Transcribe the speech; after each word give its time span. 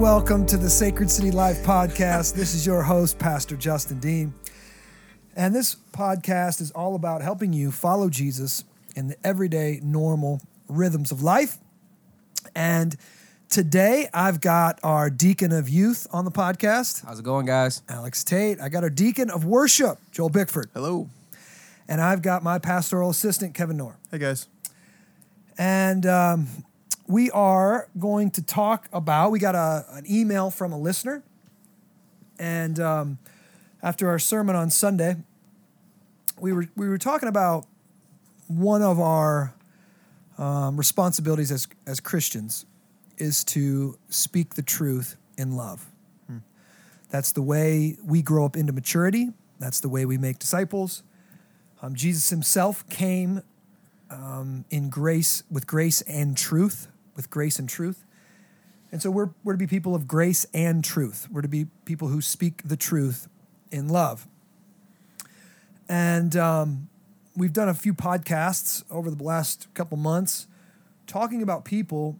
Hello 0.00 0.16
and 0.16 0.22
welcome 0.22 0.46
to 0.46 0.56
the 0.56 0.70
Sacred 0.70 1.10
City 1.10 1.30
Life 1.30 1.58
podcast. 1.58 2.34
This 2.34 2.54
is 2.54 2.64
your 2.64 2.80
host, 2.80 3.18
Pastor 3.18 3.54
Justin 3.54 4.00
Dean. 4.00 4.32
And 5.36 5.54
this 5.54 5.76
podcast 5.92 6.62
is 6.62 6.70
all 6.70 6.94
about 6.94 7.20
helping 7.20 7.52
you 7.52 7.70
follow 7.70 8.08
Jesus 8.08 8.64
in 8.96 9.08
the 9.08 9.16
everyday, 9.22 9.78
normal 9.82 10.40
rhythms 10.68 11.12
of 11.12 11.22
life. 11.22 11.58
And 12.54 12.96
today 13.50 14.08
I've 14.14 14.40
got 14.40 14.80
our 14.82 15.10
deacon 15.10 15.52
of 15.52 15.68
youth 15.68 16.06
on 16.14 16.24
the 16.24 16.30
podcast, 16.30 17.04
How's 17.04 17.18
it 17.18 17.24
going, 17.24 17.44
guys? 17.44 17.82
Alex 17.86 18.24
Tate. 18.24 18.58
I 18.58 18.70
got 18.70 18.82
our 18.82 18.90
deacon 18.90 19.28
of 19.28 19.44
worship, 19.44 19.98
Joel 20.12 20.30
Bickford. 20.30 20.70
Hello. 20.72 21.10
And 21.88 22.00
I've 22.00 22.22
got 22.22 22.42
my 22.42 22.58
pastoral 22.58 23.10
assistant, 23.10 23.52
Kevin 23.52 23.76
Noor. 23.76 23.98
Hey 24.10 24.16
guys. 24.16 24.48
And 25.58 26.06
um, 26.06 26.46
we 27.10 27.30
are 27.32 27.88
going 27.98 28.30
to 28.30 28.42
talk 28.42 28.88
about, 28.92 29.30
we 29.30 29.38
got 29.38 29.54
a, 29.54 29.84
an 29.90 30.04
email 30.08 30.50
from 30.50 30.72
a 30.72 30.78
listener. 30.78 31.22
And 32.38 32.78
um, 32.78 33.18
after 33.82 34.08
our 34.08 34.18
sermon 34.18 34.54
on 34.54 34.70
Sunday, 34.70 35.16
we 36.38 36.52
were, 36.52 36.68
we 36.76 36.88
were 36.88 36.98
talking 36.98 37.28
about 37.28 37.66
one 38.46 38.82
of 38.82 39.00
our 39.00 39.54
um, 40.38 40.76
responsibilities 40.76 41.50
as, 41.50 41.68
as 41.86 42.00
Christians 42.00 42.64
is 43.18 43.44
to 43.44 43.98
speak 44.08 44.54
the 44.54 44.62
truth 44.62 45.16
in 45.36 45.56
love. 45.56 45.86
That's 47.10 47.32
the 47.32 47.42
way 47.42 47.96
we 48.04 48.22
grow 48.22 48.44
up 48.44 48.56
into 48.56 48.72
maturity. 48.72 49.30
That's 49.58 49.80
the 49.80 49.88
way 49.88 50.06
we 50.06 50.16
make 50.16 50.38
disciples. 50.38 51.02
Um, 51.82 51.94
Jesus 51.94 52.30
himself 52.30 52.88
came 52.88 53.42
um, 54.10 54.64
in 54.70 54.90
grace, 54.90 55.42
with 55.50 55.66
grace 55.66 56.02
and 56.02 56.36
truth, 56.36 56.86
with 57.20 57.28
grace 57.28 57.58
and 57.58 57.68
truth. 57.68 58.02
And 58.90 59.02
so 59.02 59.10
we're, 59.10 59.28
we're 59.44 59.52
to 59.52 59.58
be 59.58 59.66
people 59.66 59.94
of 59.94 60.08
grace 60.08 60.46
and 60.54 60.82
truth. 60.82 61.28
We're 61.30 61.42
to 61.42 61.48
be 61.48 61.66
people 61.84 62.08
who 62.08 62.22
speak 62.22 62.62
the 62.64 62.78
truth 62.78 63.28
in 63.70 63.88
love. 63.88 64.26
And 65.86 66.34
um, 66.34 66.88
we've 67.36 67.52
done 67.52 67.68
a 67.68 67.74
few 67.74 67.92
podcasts 67.92 68.84
over 68.90 69.10
the 69.10 69.22
last 69.22 69.68
couple 69.74 69.98
months 69.98 70.46
talking 71.06 71.42
about 71.42 71.66
people 71.66 72.18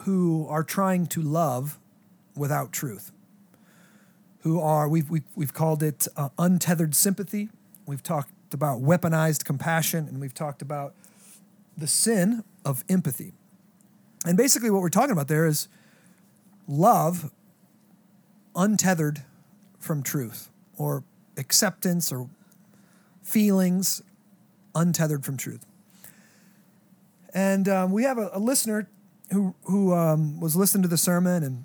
who 0.00 0.46
are 0.50 0.64
trying 0.64 1.06
to 1.06 1.22
love 1.22 1.78
without 2.36 2.72
truth, 2.72 3.12
who 4.40 4.60
are, 4.60 4.86
we've, 4.86 5.08
we've, 5.08 5.24
we've 5.34 5.54
called 5.54 5.82
it 5.82 6.06
uh, 6.14 6.28
untethered 6.38 6.94
sympathy. 6.94 7.48
We've 7.86 8.02
talked 8.02 8.52
about 8.52 8.82
weaponized 8.82 9.46
compassion, 9.46 10.08
and 10.08 10.20
we've 10.20 10.34
talked 10.34 10.60
about 10.60 10.94
the 11.74 11.86
sin 11.86 12.44
of 12.66 12.84
empathy. 12.86 13.32
And 14.26 14.36
basically, 14.36 14.70
what 14.70 14.82
we're 14.82 14.90
talking 14.90 15.12
about 15.12 15.28
there 15.28 15.46
is 15.46 15.68
love 16.68 17.30
untethered 18.54 19.22
from 19.78 20.02
truth, 20.02 20.50
or 20.76 21.04
acceptance, 21.36 22.12
or 22.12 22.28
feelings 23.22 24.02
untethered 24.74 25.24
from 25.24 25.36
truth. 25.36 25.64
And 27.32 27.68
um, 27.68 27.92
we 27.92 28.02
have 28.04 28.18
a, 28.18 28.30
a 28.32 28.38
listener 28.38 28.88
who 29.32 29.54
who 29.64 29.94
um, 29.94 30.40
was 30.40 30.56
listening 30.56 30.82
to 30.82 30.88
the 30.88 30.98
sermon 30.98 31.42
and 31.42 31.64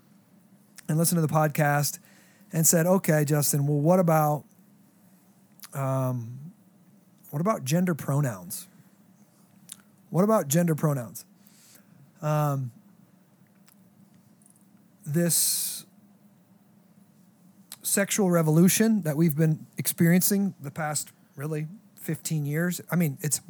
and 0.88 0.97
listened 0.97 1.17
to 1.17 1.25
the 1.25 1.34
podcast 1.34 2.00
and 2.53 2.66
said, 2.66 2.86
"Okay, 2.86 3.25
Justin, 3.25 3.67
well, 3.67 3.80
what 3.80 4.00
about 4.00 4.45
um, 5.73 6.53
what 7.31 7.41
about 7.41 7.66
gender 7.66 7.94
pronouns? 7.94 8.68
What 10.09 10.24
about 10.24 10.47
gender 10.47 10.75
pronouns? 10.75 11.25
Um, 12.25 12.72
this 15.06 15.86
sexual 17.84 18.31
revolution 18.31 19.02
that 19.02 19.16
we've 19.16 19.38
been 19.38 19.68
experiencing 19.78 20.56
the 20.59 20.72
past 20.72 21.12
really 21.35 21.68
15 21.97 22.47
years. 22.47 22.81
I 22.91 22.96
mean, 22.96 23.19
it's 23.22 23.41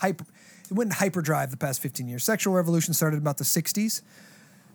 hyper. 0.00 0.24
It 0.70 0.72
went 0.72 0.94
hyperdrive 0.94 1.50
the 1.50 1.58
past 1.58 1.82
15 1.82 2.08
years. 2.08 2.24
Sexual 2.24 2.54
revolution 2.54 2.94
started 2.94 3.18
about 3.18 3.36
the 3.36 3.44
60s 3.44 4.00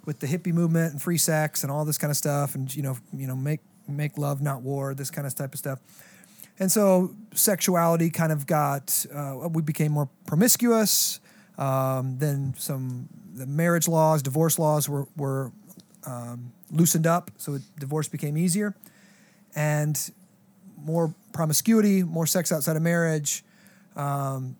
with 0.05 0.19
the 0.19 0.27
hippie 0.27 0.53
movement 0.53 0.91
and 0.91 1.01
free 1.01 1.17
sex 1.17 1.63
and 1.63 1.71
all 1.71 1.83
this 1.83 1.97
kind 1.97 2.11
of 2.11 2.17
stuff, 2.17 2.53
and 2.53 2.73
you 2.75 2.83
know, 2.83 2.95
you 3.11 3.25
know, 3.25 3.35
make 3.35 3.61
make 3.87 4.19
love, 4.19 4.39
not 4.39 4.61
war, 4.61 4.93
this 4.93 5.09
kind 5.09 5.25
of 5.25 5.33
type 5.33 5.53
of 5.53 5.57
stuff. 5.57 5.79
And 6.59 6.71
so 6.71 7.15
sexuality 7.33 8.11
kind 8.11 8.31
of 8.31 8.45
got, 8.45 9.05
uh, 9.11 9.47
we 9.51 9.63
became 9.63 9.93
more 9.93 10.09
promiscuous. 10.27 11.19
Um, 11.57 12.17
then 12.19 12.53
some 12.57 13.09
the 13.37 13.45
marriage 13.45 13.87
laws, 13.87 14.21
divorce 14.21 14.57
laws 14.57 14.89
were, 14.89 15.07
were 15.15 15.51
um, 16.05 16.51
loosened 16.71 17.05
up, 17.05 17.31
so 17.37 17.59
divorce 17.79 18.07
became 18.07 18.37
easier. 18.37 18.75
And 19.55 19.99
more 20.77 21.13
promiscuity, 21.33 22.03
more 22.03 22.25
sex 22.25 22.51
outside 22.51 22.75
of 22.75 22.81
marriage. 22.81 23.43
Um, 23.95 24.55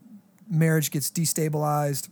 marriage 0.49 0.91
gets 0.91 1.09
destabilized. 1.09 2.09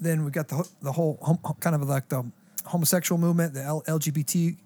Then 0.00 0.24
we 0.24 0.30
got 0.30 0.48
the 0.48 0.66
the 0.80 0.92
whole 0.92 1.18
hom- 1.22 1.56
kind 1.60 1.76
of 1.76 1.82
like 1.88 2.08
the 2.08 2.24
homosexual 2.64 3.20
movement, 3.20 3.54
the 3.54 3.62
L- 3.62 3.82
LGBT. 3.86 4.56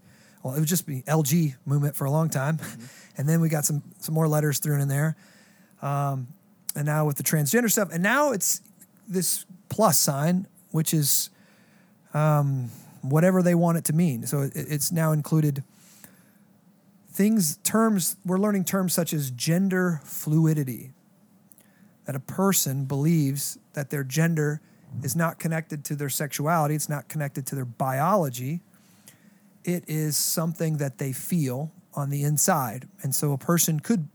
Well, 0.43 0.55
it 0.55 0.61
would 0.61 0.69
just 0.69 0.87
be 0.87 1.03
LG 1.03 1.57
movement 1.65 1.97
for 1.97 2.05
a 2.05 2.11
long 2.11 2.29
time, 2.29 2.61
and 3.17 3.29
then 3.29 3.41
we 3.41 3.49
got 3.49 3.65
some 3.65 3.83
some 3.99 4.15
more 4.15 4.29
letters 4.29 4.61
thrown 4.61 4.81
in 4.81 4.89
there, 4.89 5.17
um, 5.83 6.29
and 6.77 6.87
now 6.87 7.05
with 7.05 7.17
the 7.17 7.25
transgender 7.25 7.71
stuff, 7.71 7.89
and 7.93 8.03
now 8.03 8.31
it's 8.31 8.61
this 9.09 9.45
plus 9.69 9.99
sign, 9.99 10.47
which 10.71 10.95
is 10.95 11.31
um, 12.13 12.71
whatever 13.03 13.43
they 13.43 13.55
want 13.55 13.79
it 13.79 13.85
to 13.85 13.93
mean. 13.93 14.27
So 14.27 14.43
it, 14.43 14.53
it's 14.55 14.93
now 14.93 15.13
included 15.13 15.63
things, 17.11 17.57
terms. 17.59 18.17
We're 18.25 18.39
learning 18.39 18.65
terms 18.65 18.93
such 18.93 19.13
as 19.13 19.31
gender 19.31 20.01
fluidity. 20.05 20.93
That 22.07 22.17
a 22.17 22.21
person 22.21 22.85
believes 22.85 23.59
that 23.73 23.91
their 23.91 24.05
gender 24.05 24.61
is 25.03 25.17
not 25.17 25.39
connected 25.39 25.85
to 25.87 25.97
their 25.97 26.09
sexuality, 26.09 26.75
it's 26.75 26.89
not 26.89 27.09
connected 27.09 27.47
to 27.47 27.55
their 27.55 27.65
biology. 27.65 28.61
It 29.65 29.85
is 29.89 30.17
something 30.17 30.77
that 30.77 30.99
they 30.99 31.13
feel 31.13 31.73
on 31.95 32.11
the 32.11 32.23
inside. 32.23 32.87
And 33.03 33.15
so 33.15 33.33
a 33.33 33.39
person 33.39 33.81
could 33.81 34.09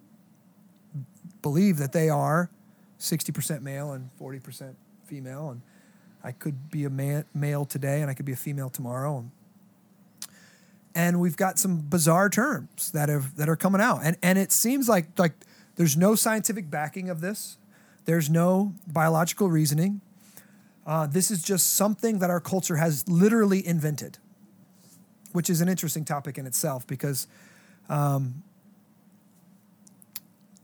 believe 1.42 1.78
that 1.78 1.92
they 1.92 2.10
are 2.10 2.52
60% 3.00 3.62
male 3.62 3.92
and 3.92 4.10
40% 4.20 4.76
female. 5.06 5.50
And 5.50 5.62
I 6.24 6.32
could 6.32 6.70
be 6.70 6.86
a 6.86 6.90
man, 6.90 7.26
male 7.34 7.66
today 7.66 8.02
and 8.02 8.10
I 8.10 8.14
could 8.14 8.26
be 8.26 8.34
a 8.34 8.38
female 8.38 8.70
tomorrow. 8.70 9.20
And, 9.20 9.32
and 10.96 11.20
we've 11.20 11.38
got 11.38 11.58
some 11.58 11.82
bizarre 11.82 12.30
terms 12.30 12.92
that 12.92 13.10
have 13.10 13.36
that 13.38 13.48
are 13.48 13.56
coming 13.56 13.82
out. 13.82 14.02
And 14.04 14.18
and 14.22 14.38
it 14.38 14.52
seems 14.52 14.90
like 14.90 15.18
like 15.18 15.34
there's 15.76 15.96
no 15.96 16.16
scientific 16.16 16.70
backing 16.70 17.10
of 17.10 17.22
this. 17.22 17.58
There's 18.06 18.30
no 18.30 18.74
biological 18.88 19.50
reasoning. 19.50 20.02
Uh, 20.86 21.06
this 21.06 21.30
is 21.30 21.44
just 21.44 21.76
something 21.76 22.20
that 22.20 22.30
our 22.30 22.40
culture 22.40 22.78
has 22.78 23.08
literally 23.08 23.66
invented, 23.66 24.18
which 25.31 25.50
is 25.50 25.62
an 25.62 25.70
interesting 25.70 26.04
topic 26.04 26.38
in 26.38 26.48
itself 26.48 26.88
because 26.88 27.28
um, 27.88 28.42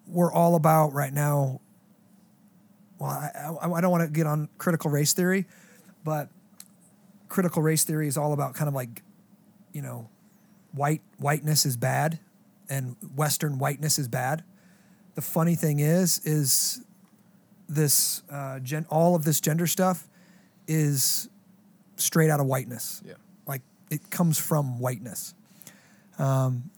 we're 0.07 0.34
all 0.34 0.56
about 0.56 0.94
right 0.94 1.13
now. 1.13 1.62
Well, 3.00 3.09
I, 3.09 3.31
I, 3.61 3.72
I 3.72 3.81
don't 3.81 3.91
want 3.91 4.03
to 4.03 4.09
get 4.09 4.25
on 4.25 4.50
critical 4.57 4.89
race 4.89 5.13
theory, 5.13 5.45
but 6.03 6.29
critical 7.28 7.61
race 7.61 7.83
theory 7.83 8.07
is 8.07 8.17
all 8.17 8.33
about 8.33 8.53
kind 8.53 8.67
of 8.67 8.73
like, 8.73 9.03
you 9.73 9.81
know, 9.81 10.09
white 10.72 11.02
whiteness 11.17 11.66
is 11.66 11.78
bad, 11.78 12.20
and 12.70 12.96
Western 13.16 13.59
whiteness 13.59 13.99
is 13.99 14.08
bad. 14.08 14.43
The 15.16 15.22
funny 15.22 15.55
thing 15.55 15.79
is, 15.79 16.20
is 16.25 16.84
this 17.67 18.23
uh, 18.29 18.59
gen- 18.59 18.85
all 18.90 19.16
of 19.16 19.23
this 19.25 19.41
gender 19.41 19.67
stuff 19.67 20.08
is 20.67 21.29
straight 21.96 22.29
out 22.29 22.40
of 22.40 22.46
whiteness. 22.46 23.02
Yeah. 23.05 23.14
Like 23.47 23.61
it 23.90 24.09
comes 24.09 24.37
from 24.37 24.79
whiteness. 24.79 25.34
Um, 26.17 26.70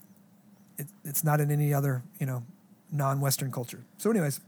it, 0.77 0.87
it's 1.03 1.23
not 1.23 1.39
in 1.41 1.51
any 1.51 1.73
other, 1.73 2.03
you 2.19 2.25
know, 2.25 2.43
non-Western 2.91 3.51
culture. 3.51 3.83
So, 3.97 4.09
anyways, 4.09 4.39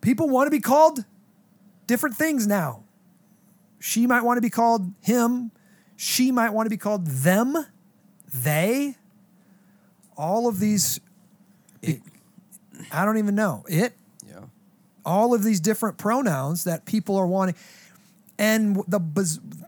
people 0.00 0.28
want 0.28 0.46
to 0.46 0.50
be 0.50 0.60
called 0.60 1.04
different 1.86 2.16
things 2.16 2.46
now. 2.46 2.84
She 3.80 4.06
might 4.06 4.22
want 4.22 4.36
to 4.36 4.42
be 4.42 4.50
called 4.50 4.92
him. 5.00 5.50
She 5.96 6.30
might 6.30 6.50
want 6.50 6.66
to 6.66 6.70
be 6.70 6.76
called 6.76 7.06
them, 7.06 7.56
they. 8.32 8.96
All 10.16 10.48
of 10.48 10.60
these, 10.60 11.00
it, 11.82 12.00
I 12.92 13.04
don't 13.04 13.18
even 13.18 13.34
know 13.34 13.64
it. 13.68 13.94
Yeah. 14.26 14.44
All 15.04 15.34
of 15.34 15.42
these 15.42 15.60
different 15.60 15.98
pronouns 15.98 16.64
that 16.64 16.84
people 16.84 17.16
are 17.16 17.26
wanting, 17.26 17.54
and 18.38 18.76
the 18.88 19.00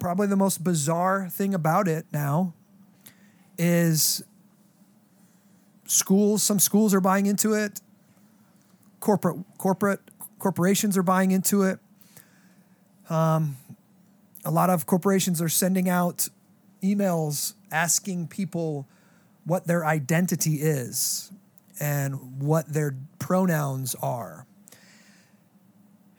probably 0.00 0.26
the 0.26 0.36
most 0.36 0.62
bizarre 0.62 1.28
thing 1.28 1.54
about 1.54 1.88
it 1.88 2.06
now 2.12 2.54
is 3.58 4.22
schools. 5.86 6.42
Some 6.42 6.58
schools 6.58 6.94
are 6.94 7.00
buying 7.00 7.26
into 7.26 7.54
it. 7.54 7.80
Corporate 9.00 9.38
corporate 9.58 10.00
corporations 10.42 10.98
are 10.98 11.04
buying 11.04 11.30
into 11.30 11.62
it. 11.62 11.78
Um, 13.08 13.56
a 14.44 14.50
lot 14.50 14.70
of 14.70 14.86
corporations 14.86 15.40
are 15.40 15.48
sending 15.48 15.88
out 15.88 16.28
emails 16.82 17.54
asking 17.70 18.26
people 18.26 18.88
what 19.44 19.68
their 19.68 19.86
identity 19.86 20.56
is 20.56 21.30
and 21.78 22.42
what 22.42 22.72
their 22.72 22.96
pronouns 23.20 23.94
are. 24.02 24.46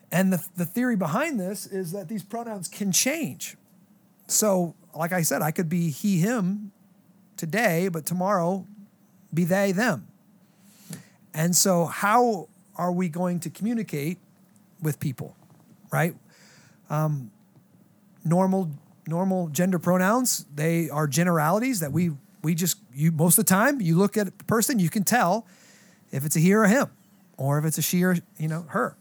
And 0.10 0.32
the, 0.32 0.48
the 0.56 0.66
theory 0.66 0.96
behind 0.96 1.38
this 1.40 1.66
is 1.66 1.92
that 1.92 2.08
these 2.08 2.24
pronouns 2.24 2.70
can 2.70 2.94
change. 2.94 3.58
So, 4.28 4.74
like 4.96 5.12
I 5.12 5.24
said, 5.24 5.42
I 5.42 5.52
could 5.52 5.68
be 5.68 5.90
he, 5.90 6.20
him 6.20 6.72
today, 7.36 7.90
but 7.90 8.06
tomorrow 8.06 8.66
be 9.34 9.44
they, 9.44 9.74
them. 9.74 10.08
And 11.34 11.56
so, 11.56 11.86
how 11.86 12.48
are 12.76 12.92
we 12.92 13.10
going 13.10 13.40
to 13.42 13.50
communicate 13.50 14.18
with 14.82 15.00
people, 15.00 15.36
right? 15.92 16.16
Um, 16.90 17.32
normal 18.26 18.70
normal 19.06 19.50
gender 19.50 19.78
pronouns 19.80 20.46
they 20.56 20.90
are 20.90 21.08
generalities 21.08 21.82
that 21.82 21.92
we 21.92 22.10
we 22.42 22.56
just 22.56 22.78
you 22.94 23.12
most 23.12 23.38
of 23.38 23.46
the 23.46 23.50
time 23.50 23.82
you 23.82 23.98
look 23.98 24.16
at 24.16 24.28
a 24.30 24.32
person 24.46 24.80
you 24.80 24.90
can 24.90 25.04
tell 25.04 25.46
if 26.12 26.24
it's 26.26 26.38
a 26.38 26.40
he 26.40 26.54
or 26.54 26.64
a 26.64 26.70
him 26.70 26.88
or 27.36 27.58
if 27.60 27.66
it's 27.66 27.78
a 27.78 27.82
she 27.82 28.02
or 28.04 28.16
you 28.38 28.48
know 28.48 28.66
her. 28.70 28.96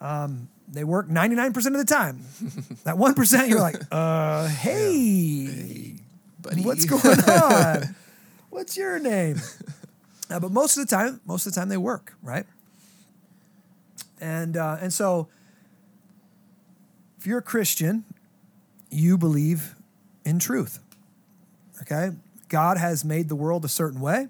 Um, 0.00 0.48
they 0.68 0.84
work 0.84 1.08
99% 1.08 1.56
of 1.66 1.72
the 1.72 1.84
time. 1.84 2.20
That 2.84 2.94
1% 2.96 3.48
you're 3.48 3.58
like 3.60 3.76
uh 3.90 4.46
hey, 4.48 5.44
Hey, 5.46 5.94
buddy. 6.40 6.62
what's 6.62 6.84
going 6.84 7.02
on? 7.28 7.94
What's 8.50 8.76
your 8.76 8.98
name? 9.00 9.40
Uh, 10.30 10.38
but 10.40 10.52
most 10.52 10.76
of 10.76 10.86
the 10.86 10.94
time 10.94 11.20
most 11.26 11.46
of 11.46 11.52
the 11.54 11.58
time 11.60 11.68
they 11.70 11.76
work 11.76 12.14
right 12.22 12.46
and 14.20 14.56
uh, 14.56 14.76
and 14.80 14.92
so 14.92 15.28
if 17.18 17.26
you're 17.26 17.38
a 17.38 17.42
christian 17.42 18.04
you 18.90 19.18
believe 19.18 19.74
in 20.24 20.38
truth 20.38 20.80
okay? 21.82 22.10
God 22.48 22.78
has 22.78 23.04
made 23.04 23.28
the 23.28 23.36
world 23.36 23.64
a 23.64 23.68
certain 23.68 24.00
way. 24.00 24.28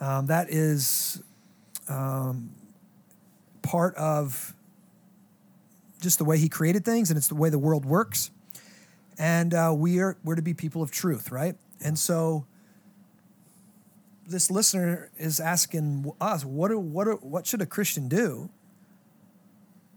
Um, 0.00 0.26
that 0.26 0.48
is 0.50 1.22
um, 1.88 2.50
part 3.62 3.94
of 3.96 4.54
just 6.00 6.18
the 6.18 6.24
way 6.24 6.38
he 6.38 6.48
created 6.48 6.84
things 6.84 7.10
and 7.10 7.18
it's 7.18 7.28
the 7.28 7.34
way 7.34 7.50
the 7.50 7.58
world 7.58 7.84
works. 7.84 8.30
And 9.18 9.52
uh, 9.52 9.74
we 9.76 10.00
are 10.00 10.16
we're 10.24 10.36
to 10.36 10.42
be 10.42 10.54
people 10.54 10.82
of 10.82 10.90
truth 10.90 11.30
right? 11.30 11.56
And 11.84 11.98
so 11.98 12.46
this 14.30 14.50
listener 14.50 15.10
is 15.18 15.40
asking 15.40 16.10
us 16.20 16.44
what 16.44 16.74
what 16.76 17.22
what 17.24 17.46
should 17.46 17.60
a 17.60 17.66
christian 17.66 18.08
do 18.08 18.48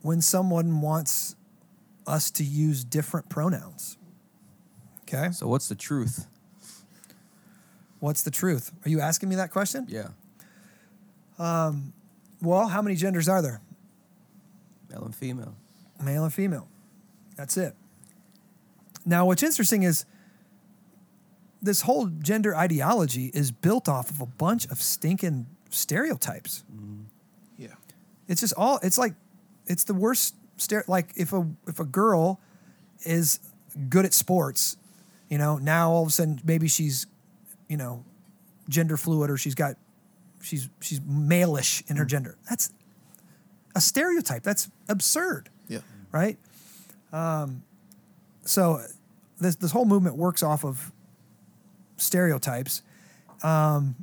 when 0.01 0.21
someone 0.21 0.81
wants 0.81 1.35
us 2.07 2.31
to 2.31 2.43
use 2.43 2.83
different 2.83 3.29
pronouns 3.29 3.97
okay 5.03 5.31
So 5.31 5.47
what's 5.47 5.69
the 5.69 5.75
truth? 5.75 6.27
what's 7.99 8.23
the 8.23 8.31
truth 8.31 8.71
are 8.85 8.89
you 8.89 8.99
asking 8.99 9.29
me 9.29 9.35
that 9.35 9.51
question 9.51 9.85
Yeah. 9.87 10.09
Um, 11.39 11.93
well 12.41 12.67
how 12.67 12.81
many 12.81 12.95
genders 12.95 13.29
are 13.29 13.41
there 13.41 13.61
Male 14.89 15.05
and 15.05 15.15
female. 15.15 15.55
male 16.03 16.23
and 16.23 16.33
female. 16.33 16.67
That's 17.35 17.57
it. 17.57 17.73
Now, 19.05 19.25
what's 19.25 19.41
interesting 19.41 19.81
is 19.83 20.05
this 21.63 21.81
whole 21.81 22.07
gender 22.07 22.55
ideology 22.55 23.31
is 23.33 23.51
built 23.51 23.87
off 23.89 24.09
of 24.11 24.21
a 24.21 24.25
bunch 24.25 24.65
of 24.69 24.81
stinking 24.81 25.47
stereotypes. 25.69 26.63
Yeah. 27.57 27.69
It's 28.27 28.41
just 28.41 28.53
all. 28.57 28.79
It's 28.83 28.97
like 28.97 29.15
it's 29.65 29.85
the 29.85 29.93
worst. 29.95 30.35
Stere- 30.57 30.87
like 30.87 31.11
if 31.15 31.33
a 31.33 31.47
if 31.67 31.79
a 31.79 31.85
girl 31.85 32.39
is 33.05 33.39
good 33.89 34.05
at 34.05 34.13
sports, 34.13 34.77
you 35.29 35.37
know, 35.39 35.57
now 35.57 35.89
all 35.91 36.03
of 36.03 36.09
a 36.09 36.11
sudden 36.11 36.39
maybe 36.43 36.67
she's, 36.67 37.07
you 37.67 37.75
know, 37.77 38.03
gender 38.69 38.95
fluid 38.97 39.29
or 39.31 39.37
she's 39.37 39.55
got, 39.55 39.75
she's 40.43 40.69
she's 40.79 40.99
malish 40.99 41.89
in 41.89 41.97
her 41.97 42.05
gender. 42.05 42.37
That's 42.47 42.71
a 43.75 43.81
stereotype. 43.81 44.43
That's 44.43 44.69
absurd 44.87 45.49
Yeah. 45.67 45.79
right? 46.11 46.37
Um, 47.11 47.63
so 48.45 48.79
this 49.39 49.55
this 49.55 49.71
whole 49.71 49.85
movement 49.85 50.17
works 50.17 50.43
off 50.43 50.63
of 50.63 50.91
stereotypes. 52.03 52.81
Um, 53.41 53.95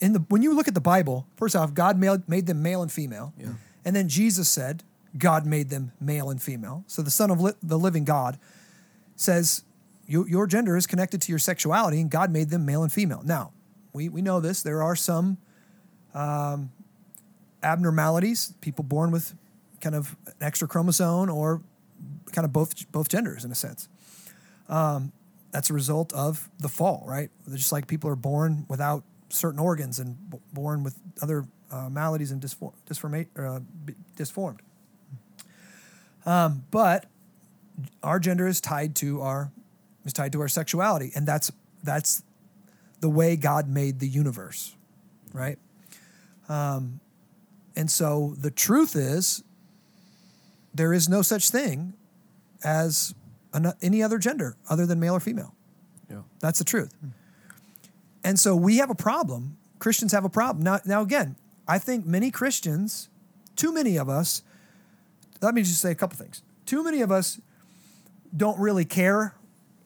in 0.00 0.12
the 0.12 0.20
when 0.28 0.42
you 0.42 0.54
look 0.54 0.68
at 0.68 0.74
the 0.74 0.80
Bible, 0.80 1.26
first 1.36 1.56
off, 1.56 1.74
God 1.74 1.98
made, 1.98 2.28
made 2.28 2.46
them 2.46 2.62
male 2.62 2.82
and 2.82 2.90
female, 2.92 3.32
Yeah. 3.36 3.48
and 3.84 3.96
then 3.96 4.08
Jesus 4.08 4.48
said 4.48 4.84
God 5.16 5.44
made 5.46 5.70
them 5.70 5.92
male 6.00 6.30
and 6.30 6.40
female. 6.40 6.84
So 6.86 7.02
the 7.02 7.10
Son 7.10 7.30
of 7.30 7.40
li- 7.40 7.54
the 7.62 7.78
Living 7.78 8.04
God 8.04 8.38
says 9.16 9.64
you, 10.06 10.24
your 10.26 10.46
gender 10.46 10.76
is 10.76 10.86
connected 10.86 11.20
to 11.22 11.32
your 11.32 11.38
sexuality, 11.40 12.00
and 12.00 12.10
God 12.10 12.30
made 12.30 12.50
them 12.50 12.64
male 12.64 12.82
and 12.82 12.92
female. 12.92 13.22
Now 13.24 13.52
we 13.92 14.08
we 14.08 14.22
know 14.22 14.38
this. 14.40 14.62
There 14.62 14.82
are 14.82 14.94
some 14.96 15.38
um, 16.14 16.70
abnormalities, 17.62 18.54
people 18.60 18.84
born 18.84 19.10
with 19.10 19.34
kind 19.80 19.94
of 19.94 20.16
an 20.26 20.34
extra 20.40 20.68
chromosome 20.68 21.30
or 21.30 21.62
kind 22.32 22.44
of 22.44 22.52
both 22.52 22.90
both 22.92 23.08
genders 23.08 23.44
in 23.44 23.50
a 23.50 23.54
sense. 23.54 23.88
Um, 24.68 25.12
that's 25.50 25.70
a 25.70 25.72
result 25.74 26.12
of 26.12 26.48
the 26.58 26.68
fall, 26.68 27.04
right? 27.06 27.30
Just 27.50 27.72
like 27.72 27.86
people 27.86 28.10
are 28.10 28.16
born 28.16 28.66
without 28.68 29.04
certain 29.30 29.60
organs 29.60 29.98
and 29.98 30.30
b- 30.30 30.38
born 30.52 30.82
with 30.82 30.98
other 31.22 31.44
uh, 31.70 31.88
maladies 31.88 32.30
and 32.30 32.40
disform, 32.40 33.26
uh, 33.38 33.60
b- 33.84 33.94
disformed. 34.16 34.60
Um, 36.26 36.64
but 36.70 37.06
our 38.02 38.18
gender 38.18 38.46
is 38.46 38.60
tied 38.60 38.94
to 38.96 39.22
our 39.22 39.50
is 40.04 40.12
tied 40.12 40.32
to 40.32 40.40
our 40.40 40.48
sexuality, 40.48 41.12
and 41.14 41.26
that's 41.26 41.50
that's 41.82 42.22
the 43.00 43.08
way 43.08 43.36
God 43.36 43.68
made 43.68 44.00
the 44.00 44.08
universe, 44.08 44.74
right? 45.32 45.58
Um, 46.48 47.00
and 47.76 47.90
so 47.90 48.34
the 48.38 48.50
truth 48.50 48.96
is, 48.96 49.44
there 50.74 50.92
is 50.92 51.08
no 51.08 51.22
such 51.22 51.50
thing 51.50 51.94
as 52.64 53.14
any 53.82 54.02
other 54.02 54.18
gender 54.18 54.56
other 54.68 54.86
than 54.86 55.00
male 55.00 55.14
or 55.14 55.20
female. 55.20 55.54
Yeah. 56.10 56.22
That's 56.40 56.58
the 56.58 56.64
truth. 56.64 56.94
And 58.24 58.38
so 58.38 58.56
we 58.56 58.78
have 58.78 58.90
a 58.90 58.94
problem. 58.94 59.56
Christians 59.78 60.12
have 60.12 60.24
a 60.24 60.28
problem. 60.28 60.64
Now, 60.64 60.80
now 60.84 61.02
again, 61.02 61.36
I 61.66 61.78
think 61.78 62.06
many 62.06 62.30
Christians, 62.30 63.08
too 63.56 63.72
many 63.72 63.96
of 63.96 64.08
us, 64.08 64.42
let 65.40 65.54
me 65.54 65.62
just 65.62 65.80
say 65.80 65.90
a 65.90 65.94
couple 65.94 66.18
things. 66.18 66.42
Too 66.66 66.82
many 66.82 67.00
of 67.00 67.12
us 67.12 67.40
don't 68.36 68.58
really 68.58 68.84
care 68.84 69.34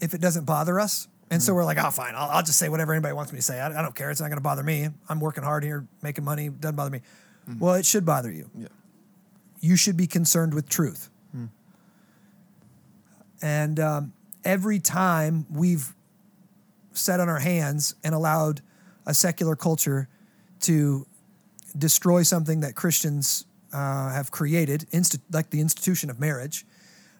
if 0.00 0.14
it 0.14 0.20
doesn't 0.20 0.44
bother 0.44 0.80
us. 0.80 1.08
And 1.30 1.42
so 1.42 1.50
mm-hmm. 1.50 1.56
we're 1.56 1.64
like, 1.64 1.78
oh, 1.78 1.90
fine, 1.90 2.14
I'll, 2.14 2.30
I'll 2.30 2.42
just 2.42 2.58
say 2.58 2.68
whatever 2.68 2.92
anybody 2.92 3.14
wants 3.14 3.32
me 3.32 3.38
to 3.38 3.42
say. 3.42 3.60
I, 3.60 3.68
I 3.78 3.82
don't 3.82 3.94
care. 3.94 4.10
It's 4.10 4.20
not 4.20 4.28
going 4.28 4.36
to 4.36 4.42
bother 4.42 4.62
me. 4.62 4.88
I'm 5.08 5.20
working 5.20 5.44
hard 5.44 5.64
here, 5.64 5.86
making 6.02 6.24
money. 6.24 6.46
It 6.46 6.60
doesn't 6.60 6.76
bother 6.76 6.90
me. 6.90 7.00
Mm-hmm. 7.48 7.58
Well, 7.58 7.74
it 7.74 7.86
should 7.86 8.04
bother 8.04 8.30
you. 8.30 8.50
Yeah. 8.56 8.68
You 9.60 9.76
should 9.76 9.96
be 9.96 10.06
concerned 10.06 10.54
with 10.54 10.68
truth. 10.68 11.08
And 13.42 13.78
um, 13.80 14.12
every 14.44 14.78
time 14.78 15.46
we've 15.50 15.92
sat 16.92 17.20
on 17.20 17.28
our 17.28 17.40
hands 17.40 17.94
and 18.04 18.14
allowed 18.14 18.62
a 19.06 19.12
secular 19.12 19.56
culture 19.56 20.08
to 20.60 21.06
destroy 21.76 22.22
something 22.22 22.60
that 22.60 22.74
Christians 22.74 23.44
uh, 23.72 24.10
have 24.10 24.30
created, 24.30 24.86
insti- 24.92 25.20
like 25.32 25.50
the 25.50 25.60
institution 25.60 26.08
of 26.10 26.20
marriage, 26.20 26.64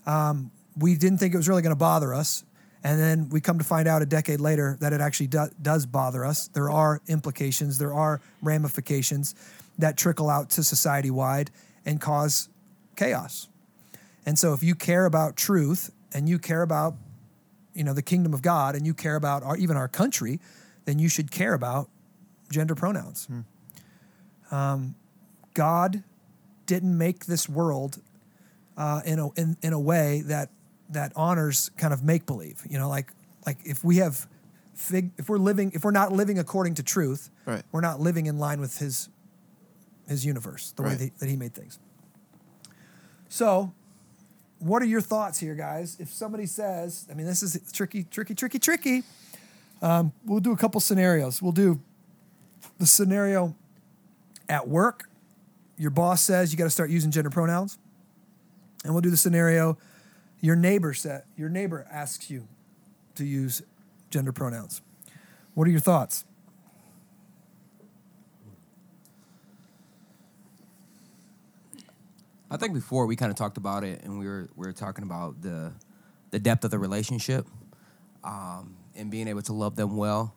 um, 0.07 0.51
we 0.77 0.95
didn't 0.95 1.19
think 1.19 1.35
it 1.35 1.37
was 1.37 1.49
really 1.49 1.63
going 1.63 1.75
to 1.75 1.79
bother 1.79 2.15
us. 2.15 2.45
And 2.85 3.01
then 3.01 3.29
we 3.29 3.41
come 3.41 3.59
to 3.59 3.65
find 3.65 3.87
out 3.87 4.03
a 4.03 4.07
decade 4.07 4.41
later 4.41 4.77
that 4.81 4.93
it 4.93 5.01
actually 5.01 5.29
do- 5.29 5.51
does 5.61 5.87
bother 5.87 6.25
us. 6.25 6.49
There 6.49 6.71
are 6.71 7.01
implications, 7.09 7.79
there 7.79 7.95
are 7.95 8.21
ramifications 8.43 9.35
that 9.79 9.97
trickle 9.97 10.29
out 10.29 10.51
to 10.51 10.63
society 10.63 11.11
wide 11.11 11.51
and 11.87 12.01
cause 12.01 12.49
chaos. 12.97 13.49
And 14.27 14.39
so 14.39 14.53
if 14.53 14.63
you 14.63 14.75
care 14.75 15.07
about 15.07 15.37
truth 15.37 15.91
and 16.15 16.29
you 16.29 16.39
care 16.39 16.63
about 16.63 16.95
you 17.75 17.85
know 17.85 17.95
the 17.95 18.03
kingdom 18.03 18.35
of 18.35 18.43
God 18.43 18.75
and 18.75 18.87
you 18.87 18.95
care 18.95 19.17
about 19.17 19.43
our, 19.43 19.57
even 19.57 19.77
our 19.77 19.89
country, 19.89 20.41
then 20.85 20.99
you 20.99 21.09
should 21.09 21.31
care 21.31 21.55
about 21.55 21.89
gender 22.51 22.75
pronouns. 22.75 23.29
Um, 24.51 24.95
God 25.55 26.03
didn't 26.67 26.97
make 26.97 27.27
this 27.27 27.49
world 27.49 28.01
uh, 28.77 29.01
in 29.05 29.19
a 29.19 29.31
in, 29.35 29.57
in 29.63 29.73
a 29.73 29.81
way 29.81 30.23
that 30.27 30.51
that 30.91 31.13
honors 31.17 31.71
kind 31.77 31.95
of 31.95 32.03
make 32.03 32.27
believe. 32.27 32.63
You 32.69 32.79
know, 32.79 32.89
like 32.89 33.13
like 33.47 33.59
if 33.65 33.83
we 33.83 33.97
have 33.97 34.27
fig, 34.75 35.11
if 35.17 35.29
we're 35.29 35.39
living 35.39 35.73
if 35.75 35.85
we're 35.85 35.91
not 35.91 36.13
living 36.13 36.39
according 36.39 36.75
to 36.75 36.83
truth, 36.83 37.31
Right. 37.47 37.63
we're 37.73 37.81
not 37.81 38.01
living 38.01 38.27
in 38.27 38.39
line 38.39 38.61
with 38.61 38.79
his 38.79 39.09
his 40.09 40.27
universe, 40.27 40.73
the 40.77 40.83
way 40.83 40.89
Right. 40.91 40.99
that, 40.99 41.19
that 41.21 41.29
he 41.29 41.37
made 41.37 41.55
things. 41.55 41.79
So, 43.29 43.73
what 44.63 44.83
are 44.83 44.87
your 44.87 45.01
thoughts 45.01 45.39
here, 45.39 45.55
guys? 45.55 45.97
If 45.99 46.09
somebody 46.09 46.47
says, 46.47 47.07
I 47.11 47.15
mean, 47.15 47.27
this 47.27 47.43
is 47.43 47.59
tricky, 47.73 48.05
tricky, 48.05 48.35
tricky, 48.35 48.59
tricky. 48.59 49.03
Um, 49.81 50.13
we'll 50.25 50.41
do 50.41 50.53
a 50.53 50.57
couple 50.57 50.81
scenarios. 50.81 51.43
We'll 51.43 51.53
do 51.53 51.81
the 52.79 52.87
scenario 52.87 53.57
at 54.49 54.69
work. 54.69 55.09
Your 55.77 55.91
boss 55.91 56.23
says 56.23 56.53
you 56.53 56.59
got 56.59 56.65
to 56.65 56.71
start 56.71 56.91
using 56.91 57.11
gender 57.11 57.31
pronouns, 57.31 57.79
and 58.85 58.95
we'll 58.95 59.01
do 59.01 59.11
the 59.11 59.17
scenario 59.17 59.77
your 60.43 60.57
neighbor 60.57 60.93
said 60.93 61.23
your 61.37 61.49
neighbor 61.49 61.87
asks 61.91 62.29
you 62.29 62.47
to 63.15 63.25
use 63.25 63.63
gender 64.11 64.33
pronouns. 64.33 64.83
What 65.55 65.67
are 65.69 65.71
your 65.71 65.81
thoughts? 65.81 66.25
I 72.53 72.59
think 72.59 72.75
before 72.75 73.07
we 73.07 73.17
kind 73.17 73.31
of 73.31 73.37
talked 73.37 73.57
about 73.57 73.83
it, 73.83 74.03
and 74.03 74.19
we 74.19 74.27
were 74.27 74.47
we 74.57 74.67
were 74.67 74.75
talking 74.75 75.05
about 75.05 75.41
the 75.41 75.73
the 76.33 76.39
depth 76.39 76.65
of 76.65 76.71
the 76.71 76.79
relationship, 76.79 77.47
um, 78.23 78.77
and 78.95 79.11
being 79.11 79.27
able 79.27 79.41
to 79.43 79.55
love 79.55 79.75
them 79.75 79.97
well. 79.97 80.35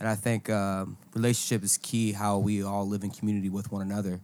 And 0.00 0.08
I 0.08 0.16
think 0.16 0.50
um, 0.50 0.96
relationship 1.14 1.62
is 1.62 1.76
key. 1.76 2.10
How 2.10 2.38
we 2.38 2.64
all 2.64 2.88
live 2.88 3.04
in 3.04 3.10
community 3.10 3.48
with 3.48 3.70
one 3.70 3.80
another, 3.80 4.20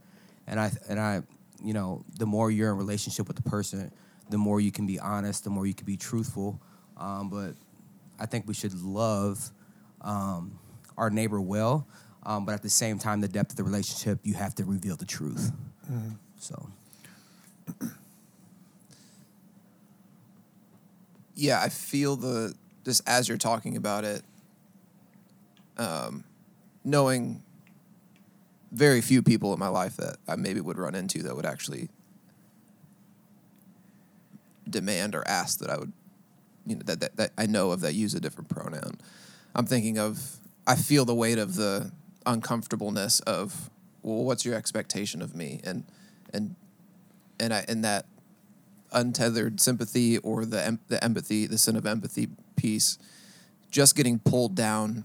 and 0.49 0.59
I 0.59 0.73
and 0.89 0.99
I, 0.99 1.23
you 1.63 1.73
know, 1.75 2.05
the 2.19 2.27
more 2.27 2.51
you're 2.51 2.73
in 2.73 2.77
relationship 2.77 3.29
with 3.29 3.37
the 3.37 3.49
person, 3.49 3.93
the 4.31 4.39
more 4.39 4.61
you 4.61 4.73
can 4.73 4.85
be 4.85 4.99
honest, 4.99 5.45
the 5.45 5.51
more 5.51 5.65
you 5.65 5.75
can 5.75 5.87
be 5.87 5.97
truthful. 5.97 6.61
Um, 6.97 7.31
but 7.31 7.55
I 8.19 8.27
think 8.27 8.49
we 8.49 8.55
should 8.55 8.75
love 8.83 9.53
um, 10.01 10.59
our 10.97 11.09
neighbor 11.09 11.41
well, 11.41 11.87
um, 12.25 12.45
but 12.45 12.55
at 12.57 12.63
the 12.63 12.71
same 12.71 12.99
time, 12.99 13.21
the 13.21 13.29
depth 13.29 13.53
of 13.53 13.57
the 13.59 13.63
relationship, 13.63 14.19
you 14.25 14.35
have 14.35 14.57
to 14.57 14.65
reveal 14.65 14.97
the 14.97 15.07
truth. 15.07 15.53
So. 16.37 16.69
yeah, 21.35 21.61
I 21.63 21.69
feel 21.69 22.17
the 22.17 22.55
just 22.85 23.07
as 23.07 23.29
you're 23.29 23.39
talking 23.39 23.77
about 23.77 24.05
it, 24.05 24.23
um, 25.77 26.25
knowing 26.85 27.43
very 28.73 29.01
few 29.01 29.23
people 29.23 29.53
in 29.53 29.59
my 29.59 29.69
life 29.69 29.97
that 29.97 30.17
I 30.27 30.37
maybe 30.37 30.61
would 30.61 30.79
run 30.79 30.95
into 30.95 31.23
that 31.23 31.37
would 31.37 31.47
actually 31.47 31.89
demand 34.69 35.15
or 35.15 35.27
ask 35.27 35.59
that 35.61 35.71
I 35.71 35.79
would, 35.79 35.93
you 36.67 36.77
know, 36.77 36.83
that, 36.85 37.01
that, 37.01 37.17
that 37.17 37.33
I 37.39 37.47
know 37.47 37.71
of 37.71 37.81
that 37.81 37.95
use 37.95 38.15
a 38.15 38.21
different 38.21 38.49
pronoun. 38.49 38.99
I'm 39.55 39.67
thinking 39.67 39.99
of, 39.99 40.37
I 40.67 40.77
feel 40.77 41.05
the 41.05 41.15
weight 41.15 41.39
of 41.39 41.55
the 41.55 41.91
uncomfortableness 42.27 43.21
of, 43.21 43.71
well, 44.03 44.25
what's 44.25 44.45
your 44.45 44.55
expectation 44.55 45.23
of 45.23 45.35
me? 45.35 45.61
And, 45.65 45.85
and, 46.33 46.57
and 47.41 47.53
I, 47.53 47.65
and 47.69 47.85
that 47.85 48.07
untethered 48.93 49.61
sympathy 49.61 50.19
or 50.19 50.45
the 50.45 50.65
em- 50.65 50.81
the 50.89 51.03
empathy, 51.03 51.47
the 51.47 51.59
sin 51.59 51.77
of 51.77 51.87
empathy 51.87 52.29
piece, 52.57 52.99
just 53.71 53.97
getting 53.97 54.19
pulled 54.19 54.55
down, 54.55 55.05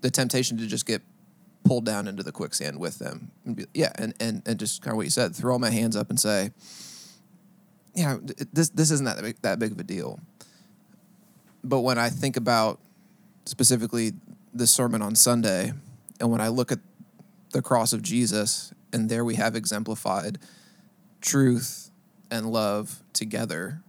the 0.00 0.10
temptation 0.10 0.56
to 0.58 0.66
just 0.66 0.86
get 0.86 1.02
pulled 1.64 1.84
down 1.84 2.08
into 2.08 2.22
the 2.22 2.32
quicksand 2.32 2.78
with 2.78 2.98
them. 2.98 3.30
And 3.44 3.56
be, 3.56 3.66
yeah, 3.74 3.92
and, 3.96 4.14
and 4.20 4.42
and 4.46 4.58
just 4.58 4.82
kind 4.82 4.92
of 4.92 4.96
what 4.96 5.06
you 5.06 5.10
said, 5.10 5.34
throw 5.34 5.58
my 5.58 5.70
hands 5.70 5.96
up 5.96 6.10
and 6.10 6.18
say, 6.18 6.50
yeah, 7.94 8.18
th- 8.18 8.48
this 8.52 8.70
this 8.70 8.90
isn't 8.90 9.06
that 9.06 9.20
big, 9.22 9.40
that 9.42 9.58
big 9.58 9.72
of 9.72 9.78
a 9.78 9.84
deal. 9.84 10.20
But 11.62 11.80
when 11.80 11.98
I 11.98 12.08
think 12.08 12.36
about 12.36 12.80
specifically 13.44 14.12
this 14.52 14.70
sermon 14.70 15.02
on 15.02 15.14
Sunday, 15.14 15.72
and 16.18 16.30
when 16.30 16.40
I 16.40 16.48
look 16.48 16.72
at 16.72 16.78
the 17.52 17.62
cross 17.62 17.92
of 17.92 18.02
Jesus, 18.02 18.72
and 18.92 19.08
there 19.08 19.24
we 19.24 19.34
have 19.34 19.54
exemplified 19.54 20.38
truth 21.20 21.90
and 22.30 22.50
love 22.50 23.02
together, 23.12 23.82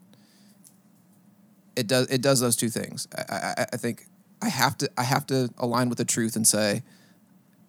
it 1.75 1.87
does 1.87 2.07
it 2.07 2.21
does 2.21 2.39
those 2.39 2.55
two 2.55 2.69
things. 2.69 3.07
I, 3.17 3.53
I, 3.57 3.65
I 3.73 3.77
think 3.77 4.05
I 4.41 4.49
have 4.49 4.77
to 4.79 4.89
I 4.97 5.03
have 5.03 5.25
to 5.27 5.49
align 5.57 5.89
with 5.89 5.97
the 5.97 6.05
truth 6.05 6.35
and 6.35 6.47
say, 6.47 6.83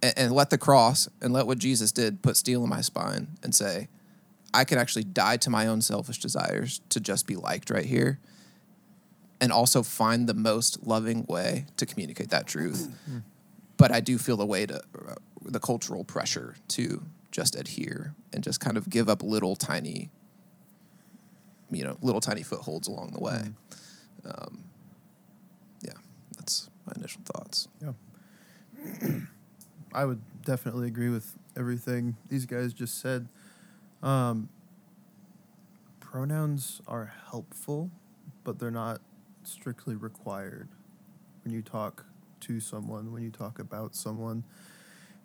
and, 0.02 0.14
and 0.16 0.32
let 0.32 0.50
the 0.50 0.58
cross 0.58 1.08
and 1.20 1.32
let 1.32 1.46
what 1.46 1.58
Jesus 1.58 1.92
did 1.92 2.22
put 2.22 2.36
steel 2.36 2.62
in 2.64 2.70
my 2.70 2.80
spine 2.80 3.28
and 3.42 3.54
say, 3.54 3.88
I 4.54 4.64
can 4.64 4.78
actually 4.78 5.04
die 5.04 5.36
to 5.38 5.50
my 5.50 5.66
own 5.66 5.80
selfish 5.80 6.18
desires 6.18 6.80
to 6.90 7.00
just 7.00 7.26
be 7.26 7.36
liked 7.36 7.70
right 7.70 7.84
here, 7.84 8.18
and 9.40 9.52
also 9.52 9.82
find 9.82 10.28
the 10.28 10.34
most 10.34 10.86
loving 10.86 11.24
way 11.28 11.66
to 11.76 11.86
communicate 11.86 12.30
that 12.30 12.46
truth. 12.46 12.88
but 13.76 13.90
I 13.90 14.00
do 14.00 14.18
feel 14.18 14.36
the 14.36 14.46
weight, 14.46 14.70
of, 14.70 14.82
uh, 15.08 15.14
the 15.44 15.58
cultural 15.58 16.04
pressure 16.04 16.54
to 16.68 17.02
just 17.32 17.56
adhere 17.56 18.14
and 18.32 18.44
just 18.44 18.60
kind 18.60 18.76
of 18.76 18.88
give 18.88 19.08
up 19.08 19.22
little 19.22 19.56
tiny 19.56 20.10
you 21.72 21.82
know 21.82 21.96
little 22.02 22.20
tiny 22.20 22.42
footholds 22.42 22.86
along 22.86 23.10
the 23.12 23.20
way. 23.20 23.40
Um, 24.24 24.64
yeah, 25.80 25.94
that's 26.36 26.70
my 26.86 26.92
initial 26.96 27.22
thoughts. 27.24 27.66
Yeah. 27.80 27.92
I 29.94 30.04
would 30.04 30.20
definitely 30.44 30.86
agree 30.86 31.08
with 31.08 31.36
everything 31.56 32.16
these 32.28 32.46
guys 32.46 32.72
just 32.72 33.00
said. 33.00 33.28
Um, 34.02 34.48
pronouns 36.00 36.80
are 36.86 37.12
helpful, 37.30 37.90
but 38.44 38.58
they're 38.58 38.70
not 38.70 39.00
strictly 39.44 39.96
required 39.96 40.68
when 41.44 41.52
you 41.52 41.62
talk 41.62 42.06
to 42.40 42.60
someone, 42.60 43.12
when 43.12 43.22
you 43.22 43.30
talk 43.30 43.58
about 43.58 43.94
someone. 43.94 44.44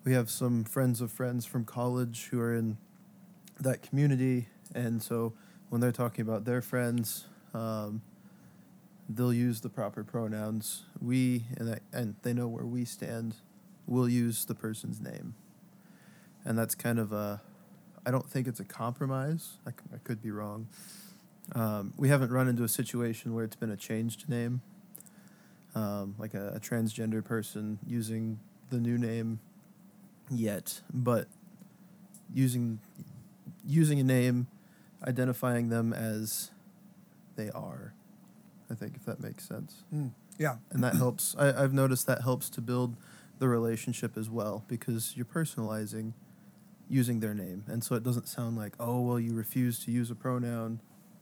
We 0.04 0.12
have 0.14 0.30
some 0.30 0.64
friends 0.64 1.00
of 1.00 1.10
friends 1.10 1.44
from 1.44 1.64
college 1.64 2.28
who 2.30 2.40
are 2.40 2.54
in 2.54 2.78
that 3.60 3.82
community, 3.82 4.46
and 4.74 5.02
so 5.02 5.34
when 5.68 5.80
they're 5.80 5.92
talking 5.92 6.22
about 6.22 6.44
their 6.44 6.62
friends, 6.62 7.26
um, 7.52 8.00
they'll 9.08 9.32
use 9.32 9.60
the 9.60 9.68
proper 9.68 10.04
pronouns. 10.04 10.84
We 11.02 11.44
and 11.56 11.74
I, 11.74 11.78
and 11.92 12.14
they 12.22 12.32
know 12.32 12.46
where 12.46 12.64
we 12.64 12.84
stand. 12.84 13.34
We'll 13.86 14.08
use 14.08 14.44
the 14.44 14.54
person's 14.54 15.00
name, 15.00 15.34
and 16.44 16.56
that's 16.56 16.74
kind 16.74 16.98
of 16.98 17.12
a. 17.12 17.42
I 18.06 18.10
don't 18.10 18.30
think 18.30 18.46
it's 18.46 18.60
a 18.60 18.64
compromise. 18.64 19.58
I, 19.66 19.72
could 20.04 20.22
be 20.22 20.30
wrong. 20.30 20.68
Um, 21.54 21.92
we 21.96 22.08
haven't 22.08 22.30
run 22.30 22.48
into 22.48 22.62
a 22.62 22.68
situation 22.68 23.34
where 23.34 23.44
it's 23.44 23.56
been 23.56 23.70
a 23.70 23.76
changed 23.76 24.28
name, 24.28 24.62
um, 25.74 26.14
like 26.18 26.32
a, 26.34 26.52
a 26.54 26.60
transgender 26.60 27.22
person 27.22 27.78
using 27.86 28.38
the 28.70 28.78
new 28.78 28.96
name 28.96 29.40
yet, 30.30 30.80
but 30.92 31.28
using 32.32 32.80
using 33.66 34.00
a 34.00 34.04
name 34.04 34.46
identifying 35.06 35.68
them 35.68 35.92
as 35.92 36.50
they 37.36 37.50
are. 37.50 37.94
I 38.70 38.74
think 38.74 38.96
if 38.96 39.04
that 39.06 39.20
makes 39.20 39.46
sense. 39.46 39.84
Mm, 39.94 40.10
yeah. 40.38 40.56
And 40.70 40.82
that 40.82 40.94
helps. 40.96 41.34
I, 41.38 41.62
I've 41.62 41.72
noticed 41.72 42.06
that 42.06 42.22
helps 42.22 42.50
to 42.50 42.60
build 42.60 42.96
the 43.38 43.48
relationship 43.48 44.16
as 44.16 44.28
well 44.28 44.64
because 44.68 45.14
you're 45.16 45.24
personalizing 45.26 46.12
using 46.88 47.20
their 47.20 47.34
name. 47.34 47.64
And 47.68 47.84
so 47.84 47.94
it 47.94 48.02
doesn't 48.02 48.28
sound 48.28 48.56
like, 48.56 48.74
oh, 48.80 49.00
well, 49.00 49.20
you 49.20 49.34
refuse 49.34 49.84
to 49.84 49.90
use 49.90 50.10
a 50.10 50.14
pronoun. 50.14 50.80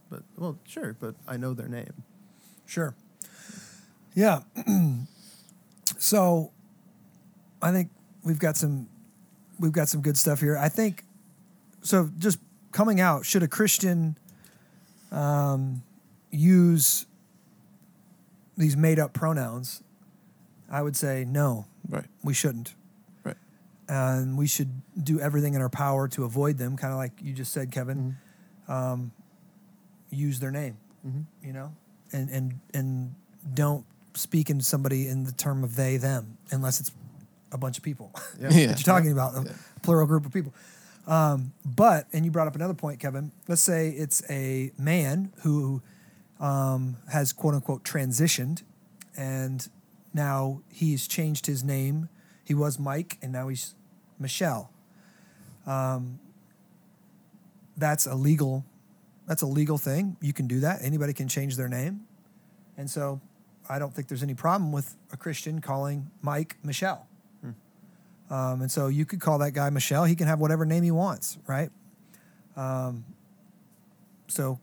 But, 0.09 0.23
well, 0.37 0.59
sure, 0.65 0.97
but 0.99 1.15
I 1.27 1.37
know 1.37 1.55
their 1.55 1.69
name. 1.69 2.05
Sure. 2.65 2.95
Yeah. 4.15 4.41
so 5.99 6.53
I 7.61 7.73
think 7.73 7.91
we've 8.23 8.39
got 8.39 8.57
some 8.57 8.89
we've 9.59 9.73
got 9.73 9.89
some 9.89 10.01
good 10.03 10.17
stuff 10.19 10.41
here. 10.41 10.57
I 10.57 10.69
think 10.69 11.05
so 11.83 12.11
just 12.19 12.39
coming 12.73 13.01
out, 13.01 13.25
should 13.25 13.43
a 13.43 13.49
Christian 13.49 14.19
um, 15.13 15.83
use 16.31 17.07
these 18.57 18.77
made 18.77 18.99
up 18.99 19.13
pronouns? 19.13 19.83
I 20.71 20.83
would 20.83 20.97
say 20.97 21.25
no, 21.25 21.67
Right. 21.89 22.07
we 22.25 22.35
shouldn't. 22.35 22.75
Right. 23.25 23.37
And 23.89 24.37
we 24.37 24.47
should 24.49 24.83
do 25.03 25.21
everything 25.21 25.55
in 25.55 25.61
our 25.63 25.69
power 25.69 26.09
to 26.09 26.25
avoid 26.25 26.59
them, 26.59 26.77
kind 26.77 26.93
of 26.93 26.99
like 26.99 27.13
you 27.23 27.33
just 27.33 27.53
said, 27.53 27.71
Kevin. 27.71 28.17
Um, 28.69 29.13
use 30.11 30.41
their 30.41 30.51
name, 30.51 30.77
Mm-hmm. 31.07 31.47
you 31.47 31.53
know, 31.53 31.73
and 32.13 32.29
and 32.31 32.59
and 32.75 33.15
don't 33.55 33.85
speak 34.15 34.51
in 34.51 34.61
somebody 34.61 35.07
in 35.07 35.23
the 35.25 35.31
term 35.33 35.63
of 35.63 35.77
they 35.77 35.99
them 35.99 36.37
unless 36.51 36.81
it's 36.81 36.91
a 37.57 37.59
bunch 37.59 37.77
of 37.79 37.83
people 37.83 38.13
Yeah. 38.39 38.49
Yeah. 38.51 38.67
that 38.69 38.79
you're 38.87 38.95
talking 38.95 39.11
about, 39.11 39.35
a 39.37 39.43
Yeah. 39.49 39.53
plural 39.83 40.07
group 40.07 40.25
of 40.27 40.33
people. 40.33 40.55
Um, 41.09 41.53
but 41.65 42.07
and 42.13 42.25
you 42.25 42.31
brought 42.31 42.47
up 42.49 42.55
another 42.55 42.75
point, 42.75 43.01
Kevin. 43.01 43.33
Let's 43.49 43.63
say 43.63 43.91
it's 43.91 44.23
a 44.31 44.73
man 44.79 45.33
who 45.43 45.83
um, 46.41 46.97
has 47.11 47.33
quote 47.33 47.55
unquote 47.55 47.83
transitioned, 47.85 48.63
and 49.17 49.69
now 50.13 50.61
he's 50.69 51.07
changed 51.09 51.47
his 51.47 51.63
name. 51.65 52.09
He 52.45 52.55
was 52.55 52.79
Mike, 52.79 53.19
and 53.23 53.33
now 53.33 53.49
he's 53.49 53.75
Michelle. 54.19 54.71
Um, 55.67 56.19
that's 57.77 58.07
a 58.07 58.15
legal. 58.15 58.65
That's 59.27 59.43
a 59.43 59.47
legal 59.47 59.79
thing. 59.79 60.17
You 60.21 60.33
can 60.33 60.47
do 60.47 60.61
that. 60.61 60.81
Anybody 60.83 61.13
can 61.13 61.29
change 61.29 61.57
their 61.57 61.69
name, 61.69 62.03
and 62.77 62.91
so 62.91 63.21
I 63.69 63.79
don't 63.79 63.95
think 63.95 64.09
there's 64.09 64.23
any 64.23 64.35
problem 64.35 64.73
with 64.73 64.97
a 65.13 65.17
Christian 65.17 65.61
calling 65.61 66.11
Mike 66.23 66.57
Michelle. 66.65 67.07
Um, 68.31 68.63
and 68.63 68.71
so 68.71 68.89
you 68.89 69.05
could 69.05 69.21
call 69.21 69.39
that 69.39 69.53
guy 69.53 69.71
Michelle. 69.71 70.05
He 70.05 70.17
can 70.17 70.27
have 70.27 70.41
whatever 70.41 70.65
name 70.65 70.83
he 70.83 70.91
wants, 70.91 71.39
right? 71.47 71.71
Um, 72.57 73.05
so, 74.29 74.59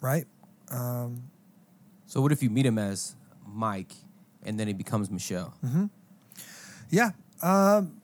right? 0.00 0.24
Um, 0.70 1.24
So 2.06 2.20
what 2.22 2.32
if 2.32 2.42
you 2.42 2.48
meet 2.50 2.64
him 2.66 2.78
as 2.78 3.14
Mike 3.46 3.92
and 4.42 4.58
then 4.58 4.66
he 4.68 4.72
becomes 4.72 5.10
Michelle? 5.10 5.54
yeah. 6.90 7.10
Um, 7.42 8.00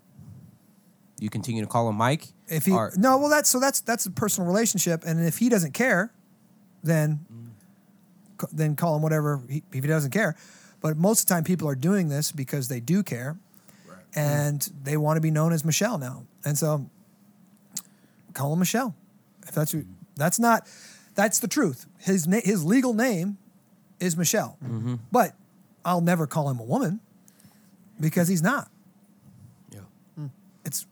You 1.21 1.31
continue 1.31 1.63
to 1.63 1.69
call 1.69 1.89
him 1.89 1.97
Mike? 1.97 2.29
if 2.49 2.65
he 2.67 2.73
Or- 2.73 2.93
no, 2.97 3.19
well, 3.19 3.29
that's 3.29 3.49
so 3.51 3.59
that's 3.61 3.81
that's 3.81 4.07
a 4.07 4.11
personal 4.11 4.47
relationship, 4.49 5.03
and 5.07 5.21
if 5.25 5.39
he 5.39 5.49
doesn't 5.49 5.73
care, 5.73 6.11
then 6.83 7.21
c- 8.41 8.47
then 8.53 8.75
call 8.77 8.97
him 8.97 9.03
whatever 9.03 9.43
he, 9.49 9.63
if 9.73 9.83
he 9.85 9.89
doesn't 9.89 10.11
care. 10.13 10.35
But 10.81 10.97
most 10.97 11.21
of 11.23 11.27
the 11.27 11.35
time, 11.35 11.45
people 11.45 11.69
are 11.69 11.75
doing 11.75 12.09
this 12.09 12.33
because 12.33 12.69
they 12.69 12.81
do 12.81 13.03
care, 13.03 13.37
Mm. 14.13 14.21
and 14.21 14.73
they 14.83 14.97
want 14.97 15.17
to 15.17 15.21
be 15.21 15.31
known 15.31 15.53
as 15.53 15.65
Michelle 15.65 15.99
now. 15.99 16.25
And 16.45 16.57
so, 16.57 16.89
call 18.35 18.53
him 18.53 18.59
Michelle. 18.59 18.95
If 19.47 19.55
that's 19.55 19.73
who, 19.73 19.85
that's 20.17 20.39
not 20.39 20.67
that's 21.15 21.41
the 21.41 21.49
truth. 21.49 21.87
His 21.99 22.27
na- 22.27 22.41
his 22.45 22.65
legal 22.65 22.95
name 22.95 23.39
is 24.01 24.17
Michelle, 24.17 24.57
mm-hmm. 24.65 24.97
but 25.11 25.35
I'll 25.85 26.01
never 26.01 26.27
call 26.27 26.49
him 26.49 26.61
a 26.61 26.65
woman 26.65 27.01
because 27.99 28.29
he's 28.29 28.43
not. 28.43 28.71
Yeah. 29.73 29.81
Mm. 30.19 30.31
It's 30.65 30.87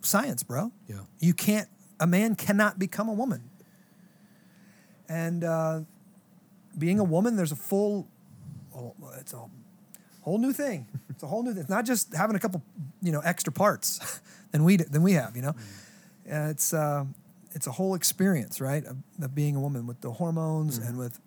science, 0.00 0.42
bro. 0.42 0.72
Yeah. 0.88 1.02
You 1.20 1.34
can't. 1.34 1.68
A 2.00 2.06
man 2.06 2.34
cannot 2.34 2.78
become 2.78 3.08
a 3.08 3.12
woman. 3.12 3.48
And 5.08 5.44
uh, 5.44 5.80
being 6.76 6.98
a 6.98 7.04
woman, 7.04 7.36
there's 7.36 7.52
a 7.52 7.56
full. 7.56 8.08
Oh, 8.74 8.94
it's 9.20 9.32
a 9.32 9.44
whole 10.22 10.38
new 10.38 10.52
thing. 10.52 10.86
It's 11.10 11.22
a 11.22 11.26
whole 11.26 11.42
new. 11.42 11.50
It's 11.50 11.68
not 11.68 11.84
just 11.84 12.14
having 12.14 12.36
a 12.36 12.38
couple, 12.40 12.62
you 13.02 13.12
know, 13.12 13.20
extra 13.20 13.52
parts 13.52 14.20
than 14.52 14.64
we 14.64 14.76
than 14.76 15.02
we 15.02 15.12
have. 15.12 15.36
You 15.36 15.42
know, 15.42 15.54
and 16.26 16.50
it's 16.50 16.72
uh, 16.72 17.04
it's 17.52 17.66
a 17.66 17.72
whole 17.72 17.94
experience, 17.94 18.60
right, 18.60 18.84
of, 18.86 18.96
of 19.22 19.34
being 19.34 19.56
a 19.56 19.60
woman 19.60 19.86
with 19.86 20.00
the 20.00 20.10
hormones 20.12 20.78
and 20.78 20.96
with 20.96 21.18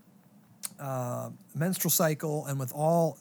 uh, 0.79 1.29
menstrual 1.53 1.91
cycle 1.91 2.45
and 2.47 2.59
with 2.59 2.73
all. 2.73 3.17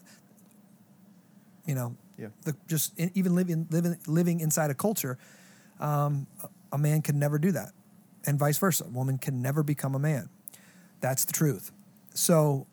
You 1.66 1.74
know, 1.74 1.96
Yeah. 2.18 2.28
the 2.44 2.54
just 2.68 2.98
in, 2.98 3.10
even 3.14 3.34
living 3.34 3.66
living 3.70 3.96
living 4.06 4.40
inside 4.40 4.70
a 4.70 4.74
culture, 4.74 5.18
um, 5.80 6.26
a- 6.42 6.48
a 6.72 6.78
man 6.78 7.00
can 7.02 7.18
never 7.18 7.38
do 7.38 7.52
that, 7.52 7.70
and 8.26 8.38
vice 8.38 8.58
versa. 8.58 8.84
A 8.84 8.88
woman 8.88 9.18
can 9.18 9.40
never 9.40 9.62
become 9.62 9.94
a 9.94 9.98
man. 9.98 10.28
That's 11.00 11.24
the 11.24 11.32
truth. 11.32 11.72
So 12.14 12.66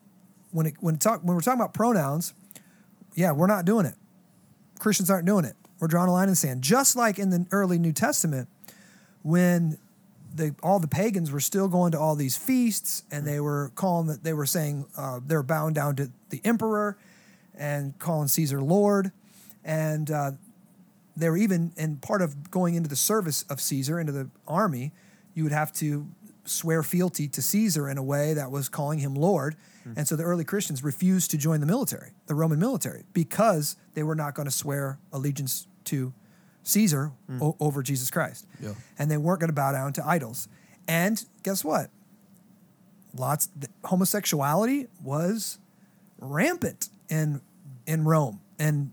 when 0.52 0.66
it 0.68 0.76
when 0.82 0.96
it 0.96 1.02
talk 1.02 1.22
when 1.24 1.36
we're 1.36 1.42
talking 1.42 1.60
about 1.62 1.74
pronouns, 1.74 2.34
yeah, 3.16 3.32
we're 3.32 3.48
not 3.48 3.66
doing 3.66 3.86
it. 3.86 3.96
Christians 4.80 5.10
aren't 5.10 5.26
doing 5.26 5.46
it. 5.46 5.56
We're 5.80 5.88
drawing 5.88 6.10
a 6.10 6.14
line 6.14 6.24
in 6.24 6.32
the 6.32 6.36
sand. 6.36 6.62
Just 6.62 6.96
like 6.96 7.20
in 7.20 7.30
the 7.30 7.46
early 7.52 7.78
New 7.78 7.92
Testament, 7.92 8.48
when 9.24 9.78
the 10.34 10.56
all 10.64 10.80
the 10.80 10.88
pagans 10.88 11.32
were 11.32 11.40
still 11.40 11.68
going 11.68 11.92
to 11.92 12.00
all 12.00 12.16
these 12.16 12.38
feasts 12.38 13.04
and 13.12 13.26
they 13.26 13.40
were 13.40 13.72
calling 13.76 14.08
that 14.08 14.24
they 14.24 14.34
were 14.34 14.46
saying 14.46 14.86
uh, 14.98 15.20
they 15.26 15.36
were 15.36 15.44
bowing 15.44 15.74
down 15.74 15.96
to 15.98 16.12
the 16.30 16.42
emperor 16.44 16.98
and 17.56 17.98
calling 18.00 18.28
Caesar 18.28 18.62
Lord, 18.62 19.12
and 19.64 20.10
uh, 20.10 20.32
they 21.18 21.30
were 21.30 21.38
even 21.38 21.74
in 21.76 21.98
part 21.98 22.22
of 22.22 22.50
going 22.50 22.76
into 22.76 22.90
the 22.90 22.96
service 22.96 23.44
of 23.50 23.60
Caesar 23.60 24.00
into 24.00 24.12
the 24.12 24.30
army, 24.48 24.92
you 25.34 25.44
would 25.44 25.52
have 25.52 25.72
to 25.74 26.08
swear 26.46 26.84
fealty 26.84 27.28
to 27.28 27.42
Caesar 27.42 27.90
in 27.90 27.98
a 27.98 28.04
way 28.04 28.34
that 28.34 28.52
was 28.52 28.70
calling 28.70 29.00
him 29.00 29.16
Lord. 29.16 29.56
Hmm. 29.84 29.94
And 29.98 30.08
so 30.08 30.16
the 30.16 30.24
early 30.24 30.44
Christians 30.44 30.84
refused 30.84 31.32
to 31.32 31.38
join 31.38 31.60
the 31.60 31.66
military, 31.66 32.12
the 32.28 32.36
Roman 32.36 32.60
military, 32.60 33.04
because 33.14 33.76
they 33.94 34.04
were 34.04 34.16
not 34.16 34.36
going 34.36 34.48
to 34.48 34.52
swear 34.52 35.00
allegiance 35.12 35.68
to 35.86 36.14
Caesar 36.64 37.12
hmm. 37.28 37.42
o- 37.42 37.56
over 37.60 37.82
Jesus 37.84 38.12
Christ. 38.12 38.48
Yeah. 38.60 38.74
And 38.98 39.10
they 39.10 39.18
weren't 39.18 39.40
going 39.40 39.50
to 39.50 39.54
bow 39.54 39.72
down 39.72 39.94
to 39.94 40.08
idols. 40.08 40.48
And 40.88 41.24
guess 41.44 41.64
what? 41.64 41.90
Lots 43.16 43.50
homosexuality 43.86 44.88
was 45.04 45.60
rampant 46.20 46.88
in 47.10 47.42
in 47.86 48.06
Rome 48.06 48.40
and 48.58 48.92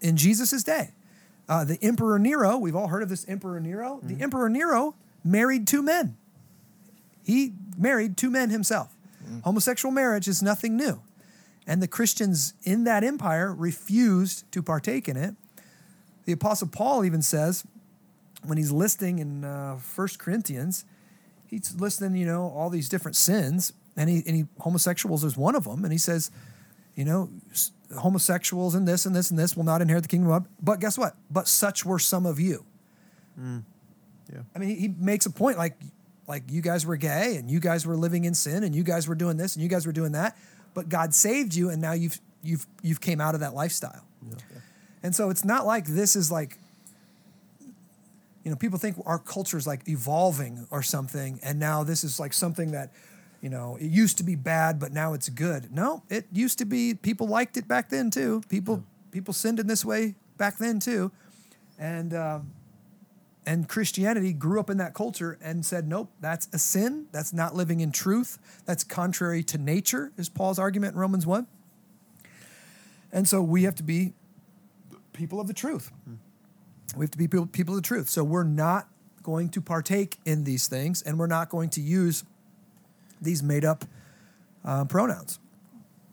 in 0.00 0.16
Jesus' 0.16 0.62
day. 0.62 0.92
Uh, 1.48 1.64
the 1.64 1.78
Emperor 1.82 2.18
Nero, 2.18 2.56
we've 2.56 2.76
all 2.76 2.88
heard 2.88 3.02
of 3.02 3.08
this 3.08 3.28
Emperor 3.28 3.60
Nero. 3.60 4.00
The 4.02 4.14
hmm. 4.14 4.22
Emperor 4.22 4.48
Nero 4.48 4.94
married 5.24 5.66
two 5.66 5.82
men. 5.82 6.16
He 7.28 7.52
married 7.76 8.16
two 8.16 8.30
men 8.30 8.48
himself. 8.48 8.96
Homosexual 9.44 9.92
marriage 9.92 10.26
is 10.26 10.42
nothing 10.42 10.78
new. 10.78 11.02
And 11.66 11.82
the 11.82 11.86
Christians 11.86 12.54
in 12.64 12.84
that 12.84 13.04
empire 13.04 13.54
refused 13.54 14.50
to 14.52 14.62
partake 14.62 15.06
in 15.06 15.18
it. 15.18 15.34
The 16.24 16.32
Apostle 16.32 16.68
Paul 16.68 17.04
even 17.04 17.20
says, 17.20 17.64
when 18.42 18.56
he's 18.56 18.72
listing 18.72 19.18
in 19.18 19.44
uh, 19.44 19.76
1 19.76 20.08
Corinthians, 20.16 20.86
he's 21.46 21.74
listing, 21.78 22.16
you 22.16 22.24
know, 22.24 22.44
all 22.44 22.70
these 22.70 22.88
different 22.88 23.16
sins, 23.16 23.74
and 23.94 24.08
he, 24.08 24.22
and 24.26 24.34
he 24.34 24.46
homosexuals 24.60 25.22
is 25.22 25.36
one 25.36 25.54
of 25.54 25.64
them, 25.64 25.84
and 25.84 25.92
he 25.92 25.98
says, 25.98 26.30
you 26.94 27.04
know, 27.04 27.28
homosexuals 27.98 28.74
and 28.74 28.88
this 28.88 29.04
and 29.04 29.14
this 29.14 29.30
and 29.30 29.38
this 29.38 29.54
will 29.54 29.64
not 29.64 29.82
inherit 29.82 30.04
the 30.04 30.08
kingdom 30.08 30.30
of. 30.30 30.46
But 30.62 30.80
guess 30.80 30.96
what? 30.96 31.16
But 31.30 31.46
such 31.46 31.84
were 31.84 31.98
some 31.98 32.24
of 32.24 32.40
you. 32.40 32.64
Yeah. 34.32 34.40
I 34.56 34.58
mean, 34.58 34.70
he, 34.70 34.74
he 34.76 34.88
makes 34.88 35.26
a 35.26 35.30
point 35.30 35.58
like, 35.58 35.76
like 36.28 36.44
you 36.48 36.60
guys 36.60 36.86
were 36.86 36.96
gay 36.96 37.36
and 37.36 37.50
you 37.50 37.58
guys 37.58 37.86
were 37.86 37.96
living 37.96 38.24
in 38.24 38.34
sin 38.34 38.62
and 38.62 38.74
you 38.74 38.84
guys 38.84 39.08
were 39.08 39.14
doing 39.14 39.36
this 39.36 39.56
and 39.56 39.62
you 39.62 39.68
guys 39.68 39.86
were 39.86 39.92
doing 39.92 40.12
that, 40.12 40.36
but 40.74 40.88
God 40.88 41.14
saved 41.14 41.54
you 41.54 41.70
and 41.70 41.80
now 41.80 41.92
you've 41.92 42.20
you've 42.42 42.66
you've 42.82 43.00
came 43.00 43.20
out 43.20 43.34
of 43.34 43.40
that 43.40 43.54
lifestyle. 43.54 44.04
And 45.02 45.14
so 45.14 45.30
it's 45.30 45.44
not 45.44 45.64
like 45.64 45.86
this 45.86 46.14
is 46.14 46.30
like 46.30 46.58
you 48.48 48.50
know, 48.50 48.56
people 48.56 48.78
think 48.78 48.96
our 49.04 49.18
culture 49.18 49.58
is 49.58 49.66
like 49.66 49.86
evolving 49.88 50.66
or 50.70 50.82
something, 50.82 51.38
and 51.42 51.58
now 51.58 51.84
this 51.84 52.02
is 52.02 52.18
like 52.18 52.32
something 52.32 52.70
that, 52.70 52.92
you 53.42 53.50
know, 53.50 53.76
it 53.78 53.90
used 53.90 54.16
to 54.16 54.24
be 54.24 54.36
bad, 54.36 54.80
but 54.80 54.90
now 54.90 55.12
it's 55.12 55.28
good. 55.28 55.70
No, 55.70 56.02
it 56.08 56.26
used 56.32 56.56
to 56.58 56.64
be. 56.64 56.94
People 56.94 57.26
liked 57.26 57.58
it 57.58 57.68
back 57.68 57.90
then 57.90 58.10
too. 58.10 58.42
People 58.48 58.84
people 59.10 59.34
sinned 59.34 59.60
in 59.60 59.66
this 59.66 59.84
way 59.84 60.14
back 60.38 60.56
then 60.56 60.80
too, 60.80 61.10
and 61.78 62.14
um, 62.14 62.50
and 63.48 63.66
Christianity 63.66 64.34
grew 64.34 64.60
up 64.60 64.68
in 64.68 64.76
that 64.76 64.92
culture 64.92 65.38
and 65.40 65.64
said, 65.64 65.88
nope, 65.88 66.10
that's 66.20 66.48
a 66.52 66.58
sin. 66.58 67.06
That's 67.12 67.32
not 67.32 67.54
living 67.54 67.80
in 67.80 67.92
truth. 67.92 68.38
That's 68.66 68.84
contrary 68.84 69.42
to 69.44 69.56
nature. 69.56 70.12
Is 70.18 70.28
Paul's 70.28 70.58
argument 70.58 70.92
in 70.92 71.00
Romans 71.00 71.26
one. 71.26 71.46
And 73.10 73.26
so 73.26 73.40
we 73.40 73.62
have 73.62 73.74
to 73.76 73.82
be 73.82 74.12
people 75.14 75.40
of 75.40 75.46
the 75.46 75.54
truth. 75.54 75.90
We 76.94 77.04
have 77.04 77.10
to 77.10 77.16
be 77.16 77.26
people, 77.26 77.46
people 77.46 77.74
of 77.74 77.82
the 77.82 77.86
truth. 77.86 78.10
So 78.10 78.22
we're 78.22 78.44
not 78.44 78.86
going 79.22 79.48
to 79.50 79.62
partake 79.62 80.18
in 80.26 80.44
these 80.44 80.68
things, 80.68 81.00
and 81.00 81.18
we're 81.18 81.26
not 81.26 81.48
going 81.48 81.70
to 81.70 81.80
use 81.80 82.24
these 83.18 83.42
made 83.42 83.64
up 83.64 83.86
uh, 84.62 84.84
pronouns. 84.84 85.38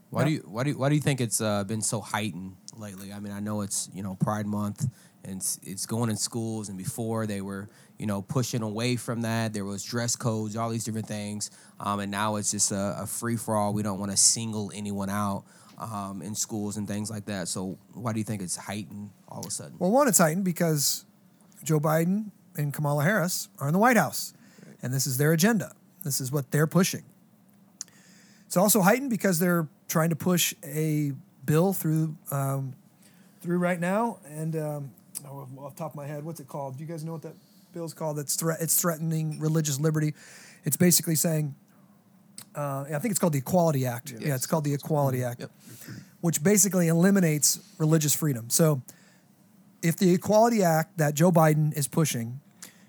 Why 0.09 0.23
do 0.23 0.31
you 0.31 0.45
why 0.47 0.63
do 0.63 0.69
you, 0.69 0.77
why 0.77 0.87
do 0.87 0.95
you 0.95 1.01
think 1.01 1.19
it's 1.19 1.41
uh, 1.41 1.65
been 1.65 1.81
so 1.81 1.99
heightened 1.99 2.55
lately? 2.77 3.11
I 3.11 3.19
mean, 3.19 3.33
I 3.33 3.41
know 3.41 3.59
it's 3.59 3.89
you 3.93 4.03
know 4.03 4.15
Pride 4.15 4.45
Month 4.45 4.87
and 5.27 5.37
it's, 5.63 5.85
going 5.85 6.09
in 6.09 6.17
schools, 6.17 6.69
and 6.69 6.77
before 6.77 7.25
they 7.27 7.41
were 7.41 7.69
you 7.97 8.05
know 8.05 8.21
pushing 8.21 8.61
away 8.61 8.95
from 8.95 9.21
that. 9.21 9.53
There 9.53 9.65
was 9.65 9.83
dress 9.83 10.15
codes, 10.15 10.55
all 10.55 10.69
these 10.69 10.83
different 10.83 11.07
things, 11.07 11.51
um, 11.79 11.99
and 11.99 12.11
now 12.11 12.35
it's 12.35 12.51
just 12.51 12.71
a, 12.71 12.97
a 13.01 13.07
free 13.07 13.35
for 13.35 13.55
all. 13.55 13.73
We 13.73 13.83
don't 13.83 13.99
want 13.99 14.11
to 14.11 14.17
single 14.17 14.71
anyone 14.73 15.09
out 15.09 15.43
um, 15.77 16.21
in 16.21 16.35
schools 16.35 16.77
and 16.77 16.87
things 16.87 17.09
like 17.09 17.25
that. 17.25 17.47
So 17.47 17.77
why 17.93 18.13
do 18.13 18.19
you 18.19 18.23
think 18.23 18.41
it's 18.41 18.55
heightened 18.55 19.11
all 19.27 19.39
of 19.39 19.45
a 19.45 19.51
sudden? 19.51 19.75
Well, 19.79 19.91
one, 19.91 20.07
it's 20.07 20.17
heightened 20.17 20.45
because 20.45 21.05
Joe 21.63 21.79
Biden 21.79 22.31
and 22.55 22.73
Kamala 22.73 23.03
Harris 23.03 23.49
are 23.59 23.67
in 23.67 23.73
the 23.73 23.79
White 23.79 23.97
House, 23.97 24.33
and 24.81 24.93
this 24.93 25.07
is 25.07 25.17
their 25.17 25.31
agenda. 25.31 25.73
This 26.03 26.21
is 26.21 26.31
what 26.31 26.51
they're 26.51 26.67
pushing. 26.67 27.03
It's 28.45 28.57
also 28.57 28.81
heightened 28.81 29.09
because 29.09 29.39
they're 29.39 29.67
trying 29.87 30.09
to 30.11 30.15
push 30.15 30.53
a 30.63 31.13
bill 31.45 31.73
through 31.73 32.15
um, 32.31 32.73
through 33.41 33.57
right 33.57 33.79
now, 33.79 34.19
and 34.27 34.55
oh, 35.27 35.47
off 35.59 35.75
the 35.75 35.79
top 35.79 35.91
of 35.91 35.95
my 35.95 36.05
head, 36.07 36.23
what's 36.23 36.39
it 36.39 36.47
called? 36.47 36.77
Do 36.77 36.83
you 36.83 36.89
guys 36.89 37.03
know 37.03 37.13
what 37.13 37.21
that 37.23 37.35
bill's 37.73 37.93
called? 37.93 38.17
That's 38.17 38.35
threat. 38.35 38.59
It's 38.61 38.79
threatening 38.79 39.39
religious 39.39 39.79
liberty. 39.79 40.13
It's 40.63 40.77
basically 40.77 41.15
saying, 41.15 41.55
uh, 42.55 42.85
I 42.93 42.99
think 42.99 43.11
it's 43.11 43.19
called 43.19 43.33
the 43.33 43.39
Equality 43.39 43.85
Act. 43.85 44.13
Yeah, 44.19 44.35
it's 44.35 44.47
called 44.47 44.63
the 44.63 44.73
Equality 44.73 45.23
Act, 45.23 45.41
Yep. 45.41 45.51
which 46.21 46.43
basically 46.43 46.87
eliminates 46.87 47.59
religious 47.77 48.15
freedom. 48.15 48.49
So 48.49 48.81
if 49.81 49.97
the 49.97 50.13
Equality 50.13 50.63
Act 50.63 50.97
that 50.97 51.13
Joe 51.13 51.31
Biden 51.31 51.73
is 51.77 51.87
pushing, 51.87 52.39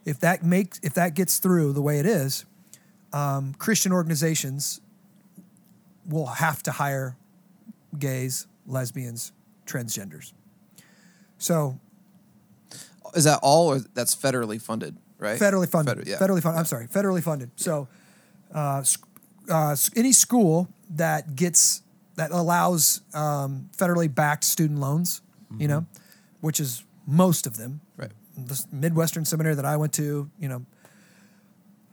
if 0.05 0.21
that 0.21 0.45
makes 0.45 0.79
if 0.83 0.95
that 0.95 1.15
gets 1.15 1.39
through 1.39 1.73
the 1.73 1.83
way 1.83 1.99
it 1.99 2.07
is, 2.07 2.45
um, 3.13 3.55
Christian 3.59 3.93
organizations 3.93 4.81
will 6.09 6.27
have 6.27 6.63
to 6.63 6.71
hire 6.71 7.17
gays, 7.99 8.47
lesbians, 8.67 9.33
transgenders. 9.67 10.33
So 11.39 11.81
Is 13.17 13.25
that 13.25 13.41
all, 13.43 13.69
or 13.69 13.79
that's 13.81 14.15
federally 14.15 14.61
funded? 14.61 14.97
Right. 15.19 15.41
federally 15.41 15.69
funded. 15.69 15.99
Feder- 15.99 16.11
yeah. 16.11 16.19
Federally 16.19 16.43
funded. 16.43 16.59
I'm 16.59 16.67
sorry, 16.67 16.87
federally 16.89 17.23
funded. 17.23 17.51
So, 17.57 17.89
uh, 18.55 18.85
uh, 19.51 19.77
any 19.97 20.13
school 20.13 20.69
that 20.91 21.35
gets 21.35 21.83
that 22.17 22.31
allows 22.31 23.01
um, 23.15 23.69
federally 23.77 24.13
backed 24.15 24.45
student 24.45 24.81
loans, 24.81 25.23
you 25.59 25.69
know, 25.69 25.87
which 26.41 26.61
is 26.61 26.85
most 27.07 27.47
of 27.47 27.57
them. 27.57 27.81
Right. 27.97 28.11
The 28.37 28.65
Midwestern 28.73 29.25
seminary 29.25 29.55
that 29.55 29.65
I 29.65 29.77
went 29.77 29.93
to, 29.95 30.31
you 30.39 30.49
know, 30.49 30.67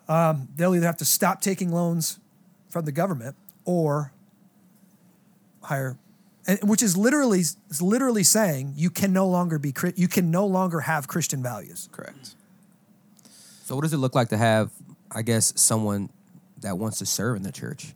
um, 0.08 0.50
they'll 0.56 0.76
either 0.76 0.86
have 0.86 0.98
to 0.98 1.06
stop 1.06 1.42
taking 1.42 1.72
loans 1.72 2.20
from 2.70 2.86
the 2.86 2.92
government 2.92 3.36
or 3.66 4.12
hire, 5.62 5.98
which 6.62 6.84
is 6.84 6.98
literally 6.98 7.40
is 7.40 7.82
literally 7.82 8.24
saying 8.24 8.74
you 8.76 8.90
can 8.90 9.14
no 9.14 9.28
longer 9.28 9.58
be 9.60 9.74
you 9.96 10.08
can 10.08 10.30
no 10.32 10.46
longer 10.46 10.82
have 10.82 11.08
Christian 11.08 11.42
values. 11.42 11.90
Correct. 11.92 12.36
So 13.64 13.76
what 13.76 13.82
does 13.82 13.94
it 13.94 13.98
look 13.98 14.14
like 14.14 14.30
to 14.30 14.38
have, 14.38 14.72
I 15.10 15.22
guess, 15.22 15.54
someone 15.56 16.10
that 16.60 16.78
wants 16.78 17.00
to 17.00 17.06
serve 17.06 17.38
in 17.38 17.44
the 17.44 17.52
church 17.52 17.94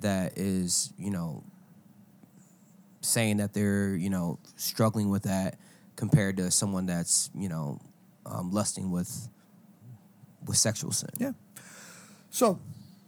that 0.00 0.38
is, 0.38 0.92
you 0.96 1.10
know, 1.10 1.42
saying 3.00 3.38
that 3.38 3.52
they're, 3.52 3.96
you 3.96 4.10
know, 4.10 4.38
struggling 4.56 5.10
with 5.10 5.24
that 5.24 5.58
compared 5.96 6.36
to 6.36 6.50
someone 6.52 6.86
that's, 6.86 7.30
you 7.34 7.48
know, 7.48 7.80
um, 8.26 8.52
lusting 8.52 8.92
with 8.92 9.28
with 10.46 10.56
sexual 10.56 10.92
sin. 10.92 11.10
Yeah. 11.18 11.32
So 12.30 12.60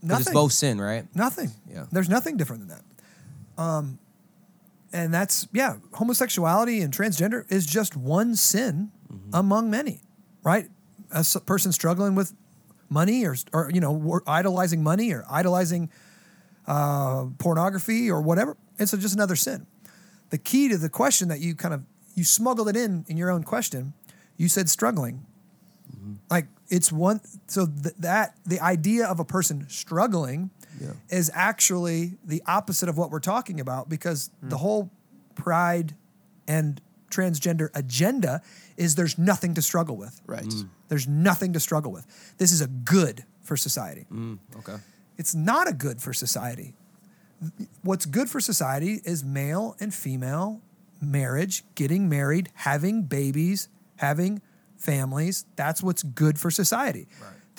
nothing. 0.02 0.22
it's 0.22 0.32
both 0.32 0.52
sin, 0.52 0.80
right? 0.80 1.04
Nothing. 1.14 1.52
Yeah. 1.70 1.86
There's 1.92 2.08
nothing 2.08 2.36
different 2.36 2.66
than 2.66 2.78
that. 2.78 3.62
Um, 3.62 3.98
and 4.92 5.12
that's 5.14 5.48
yeah, 5.52 5.76
homosexuality 5.94 6.80
and 6.80 6.92
transgender 6.92 7.50
is 7.50 7.66
just 7.66 7.96
one 7.96 8.34
sin 8.36 8.90
among 9.32 9.70
many, 9.70 10.02
right? 10.42 10.68
A 11.12 11.18
s- 11.18 11.36
person 11.46 11.72
struggling 11.72 12.14
with 12.14 12.32
money 12.88 13.24
or 13.24 13.36
or 13.52 13.70
you 13.72 13.80
know 13.80 14.20
idolizing 14.26 14.82
money 14.82 15.12
or 15.12 15.24
idolizing 15.30 15.90
uh, 16.66 17.26
pornography 17.38 18.10
or 18.10 18.20
whatever. 18.20 18.56
It's 18.78 18.92
just 18.92 19.14
another 19.14 19.36
sin. 19.36 19.66
The 20.30 20.38
key 20.38 20.68
to 20.68 20.78
the 20.78 20.88
question 20.88 21.28
that 21.28 21.40
you 21.40 21.54
kind 21.54 21.74
of 21.74 21.82
you 22.14 22.24
smuggled 22.24 22.68
it 22.68 22.76
in 22.76 23.04
in 23.08 23.16
your 23.16 23.30
own 23.30 23.42
question. 23.44 23.92
You 24.36 24.48
said 24.48 24.68
struggling. 24.68 25.26
Like 26.30 26.46
it's 26.68 26.92
one. 26.92 27.20
So 27.48 27.66
th- 27.66 27.94
that 27.98 28.36
the 28.46 28.60
idea 28.60 29.06
of 29.06 29.18
a 29.20 29.24
person 29.24 29.66
struggling 29.68 30.50
Yeah. 30.80 30.92
is 31.10 31.30
actually 31.34 32.14
the 32.24 32.42
opposite 32.46 32.88
of 32.88 32.96
what 32.96 33.10
we're 33.10 33.20
talking 33.20 33.60
about 33.60 33.88
because 33.88 34.30
the 34.42 34.56
whole 34.56 34.90
pride 35.34 35.94
and 36.48 36.80
transgender 37.10 37.68
agenda 37.74 38.40
is 38.76 38.94
there's 38.94 39.18
nothing 39.18 39.54
to 39.54 39.62
struggle 39.62 39.96
with. 39.96 40.20
Right. 40.26 40.52
There's 40.88 41.06
nothing 41.06 41.52
to 41.52 41.60
struggle 41.60 41.92
with. 41.92 42.06
This 42.38 42.52
is 42.52 42.60
a 42.60 42.66
good 42.66 43.24
for 43.42 43.56
society. 43.56 44.06
Mm, 44.12 44.38
okay. 44.58 44.76
It's 45.18 45.34
not 45.34 45.68
a 45.68 45.72
good 45.72 46.00
for 46.00 46.12
society. 46.12 46.74
What's 47.82 48.06
good 48.06 48.30
for 48.30 48.40
society 48.40 49.00
is 49.04 49.24
male 49.24 49.76
and 49.80 49.92
female 49.92 50.60
marriage, 51.00 51.64
getting 51.74 52.08
married, 52.08 52.50
having 52.54 53.02
babies, 53.02 53.68
having 53.96 54.42
families. 54.76 55.44
That's 55.56 55.82
what's 55.82 56.02
good 56.02 56.38
for 56.38 56.50
society. 56.50 57.08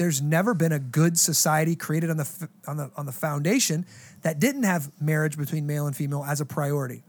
There's 0.02 0.20
never 0.20 0.56
been 0.56 0.72
a 0.72 0.80
good 0.80 1.20
society 1.20 1.76
created 1.76 2.10
on 2.10 2.18
the 2.18 2.50
on 2.68 2.78
the 2.78 2.90
on 2.98 3.06
the 3.06 3.12
foundation 3.12 3.86
that 4.24 4.40
didn't 4.40 4.64
have 4.64 4.92
marriage 5.00 5.38
between 5.38 5.68
male 5.68 5.86
and 5.86 5.96
female 5.96 6.24
as 6.28 6.42
a 6.42 6.46
priority. 6.46 7.04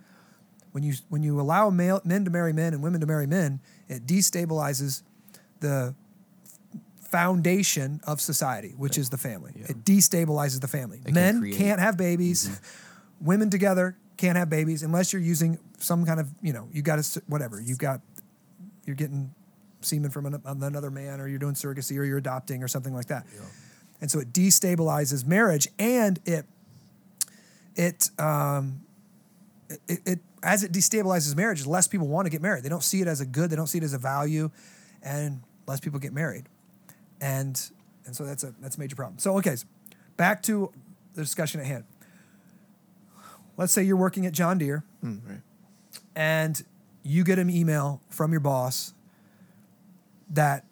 When 0.72 0.82
you 0.82 0.92
when 1.08 1.22
you 1.22 1.40
allow 1.40 1.70
male, 1.70 2.02
men 2.04 2.26
to 2.26 2.30
marry 2.30 2.52
men 2.52 2.74
and 2.74 2.82
women 2.82 3.00
to 3.00 3.06
marry 3.06 3.26
men, 3.26 3.60
it 3.88 4.04
destabilizes 4.04 5.00
the 5.60 5.94
foundation 7.00 8.02
of 8.06 8.20
society, 8.20 8.74
which 8.76 8.98
is 8.98 9.08
the 9.08 9.16
family. 9.16 9.52
It 9.56 9.84
destabilizes 9.86 10.60
the 10.60 10.68
family. 10.68 11.00
They 11.02 11.12
Men 11.12 11.40
create- 11.40 11.56
can't 11.56 11.80
have 11.80 11.96
babies. 11.96 12.60
Women 13.22 13.48
together 13.48 13.96
can't 14.18 14.36
have 14.36 14.50
babies 14.50 14.82
unless 14.82 15.14
you're 15.14 15.22
using 15.22 15.58
some 15.78 16.04
kind 16.04 16.20
of, 16.20 16.28
you 16.42 16.52
know, 16.52 16.68
you 16.70 16.82
got 16.82 17.02
to 17.02 17.22
whatever. 17.26 17.58
you've 17.58 17.78
got 17.78 18.02
you're 18.84 18.96
getting 18.96 19.32
semen 19.84 20.10
from 20.10 20.26
an, 20.26 20.40
another 20.44 20.90
man 20.90 21.20
or 21.20 21.28
you're 21.28 21.38
doing 21.38 21.54
surrogacy 21.54 21.96
or 21.98 22.04
you're 22.04 22.18
adopting 22.18 22.62
or 22.62 22.68
something 22.68 22.94
like 22.94 23.06
that. 23.06 23.26
And 24.00 24.10
so 24.10 24.18
it 24.20 24.32
destabilizes 24.32 25.26
marriage 25.26 25.68
and 25.78 26.18
it 26.24 26.44
it 27.76 28.10
um 28.18 28.82
it, 29.88 30.00
it 30.06 30.18
as 30.42 30.64
it 30.64 30.72
destabilizes 30.72 31.36
marriage, 31.36 31.64
less 31.66 31.86
people 31.86 32.08
want 32.08 32.26
to 32.26 32.30
get 32.30 32.42
married. 32.42 32.64
They 32.64 32.68
don't 32.68 32.82
see 32.82 33.00
it 33.00 33.06
as 33.06 33.20
a 33.20 33.26
good, 33.26 33.48
they 33.50 33.56
don't 33.56 33.68
see 33.68 33.78
it 33.78 33.84
as 33.84 33.94
a 33.94 33.98
value, 33.98 34.50
and 35.02 35.40
less 35.68 35.78
people 35.80 35.98
get 36.00 36.12
married 36.12 36.48
and 37.20 37.70
and 38.04 38.16
so 38.16 38.24
that's 38.24 38.42
a 38.42 38.52
that's 38.60 38.76
a 38.76 38.80
major 38.80 38.96
problem. 38.96 39.18
So 39.18 39.36
okay, 39.38 39.54
so 39.56 39.64
back 40.16 40.42
to 40.42 40.72
the 41.14 41.22
discussion 41.22 41.60
at 41.60 41.66
hand. 41.66 41.84
Let's 43.56 43.72
say 43.72 43.82
you're 43.84 43.96
working 43.96 44.26
at 44.26 44.32
John 44.32 44.58
Deere 44.58 44.82
Mm, 45.04 45.20
right. 45.28 45.40
and 46.16 46.64
you 47.04 47.22
get 47.24 47.38
an 47.38 47.50
email 47.50 48.00
from 48.08 48.32
your 48.32 48.40
boss 48.40 48.94
that 50.32 50.64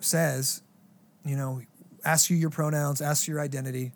says, 0.00 0.62
you 1.24 1.36
know, 1.36 1.62
asks 2.04 2.30
you 2.30 2.36
your 2.36 2.50
pronouns, 2.50 3.00
asks 3.00 3.28
your 3.28 3.40
identity, 3.40 3.92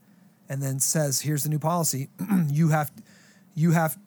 and 0.49 0.63
then 0.63 0.79
says, 0.79 1.21
"Here's 1.21 1.43
the 1.43 1.49
new 1.49 1.59
policy. 1.59 2.09
you 2.49 2.69
have, 2.69 2.93
you 3.55 3.73
have." 3.73 3.99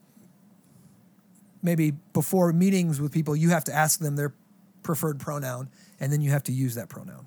Maybe 1.64 1.92
before 2.14 2.54
meetings 2.54 3.02
with 3.02 3.12
people, 3.12 3.36
you 3.36 3.50
have 3.50 3.64
to 3.66 3.74
ask 3.74 4.00
them 4.00 4.16
their 4.16 4.34
preferred 4.84 5.20
pronoun, 5.20 5.70
and 6.00 6.14
then 6.14 6.22
you 6.22 6.30
have 6.32 6.44
to 6.44 6.52
use 6.52 6.76
that 6.76 6.88
pronoun. 6.88 7.26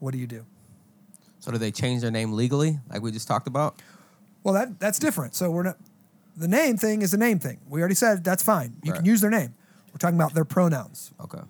What 0.00 0.12
do 0.12 0.18
you 0.18 0.26
do? 0.26 0.44
So 1.38 1.52
do 1.52 1.58
they 1.58 1.70
change 1.70 2.02
their 2.02 2.10
name 2.10 2.32
legally, 2.32 2.80
like 2.90 3.02
we 3.02 3.12
just 3.12 3.28
talked 3.28 3.46
about? 3.46 3.80
Well, 4.42 4.54
that 4.54 4.80
that's 4.80 4.98
different. 4.98 5.34
So 5.34 5.50
we're 5.50 5.62
not. 5.62 5.78
The 6.36 6.48
name 6.48 6.76
thing 6.76 7.02
is 7.02 7.12
the 7.12 7.18
name 7.18 7.38
thing. 7.38 7.60
We 7.68 7.80
already 7.80 7.94
said 7.94 8.24
that's 8.24 8.42
fine. 8.42 8.76
You 8.82 8.92
can 8.92 9.04
use 9.04 9.20
their 9.20 9.30
name. 9.30 9.54
We're 9.92 9.98
talking 9.98 10.16
about 10.16 10.34
their 10.34 10.44
pronouns. 10.44 11.12
Okay. 11.20 11.40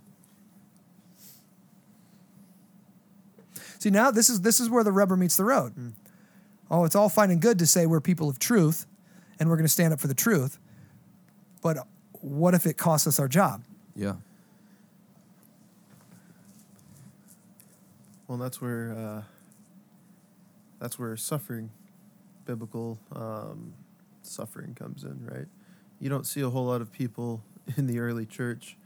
See 3.78 3.90
now 3.90 4.11
this 4.11 4.28
is 4.28 4.42
this 4.42 4.61
is 4.61 4.70
where 4.70 4.85
the 4.85 4.92
rubber 4.92 5.16
meets 5.16 5.37
the 5.37 5.44
road. 5.44 5.74
Oh, 6.70 6.85
it's 6.85 6.94
all 6.94 7.09
fine 7.09 7.31
and 7.31 7.40
good 7.40 7.59
to 7.59 7.66
say 7.66 7.85
we're 7.87 8.00
people 8.00 8.28
of 8.28 8.38
truth, 8.38 8.87
and 9.38 9.48
we're 9.48 9.57
going 9.57 9.66
to 9.66 9.72
stand 9.72 9.92
up 9.92 10.00
for 10.00 10.09
the 10.09 10.14
truth. 10.14 10.59
But 11.62 11.78
what 12.20 12.55
if 12.55 12.66
it 12.66 12.76
costs 12.76 13.07
us 13.07 13.18
our 13.18 13.28
job? 13.28 13.62
Yeah. 13.94 14.14
Well, 18.28 18.38
that's 18.38 18.61
where 18.61 18.92
uh, 18.92 19.22
that's 20.81 20.98
where 20.98 21.16
suffering, 21.16 21.70
biblical 22.46 22.98
um, 23.14 23.74
suffering 24.22 24.74
comes 24.74 25.05
in, 25.05 25.26
right? 25.26 25.46
You 26.00 26.09
don't 26.09 26.26
see 26.26 26.40
a 26.40 26.48
whole 26.48 26.66
lot 26.66 26.81
of 26.81 26.92
people 26.92 27.42
in 27.77 27.87
the 27.87 27.98
early 27.98 28.27
church 28.27 28.77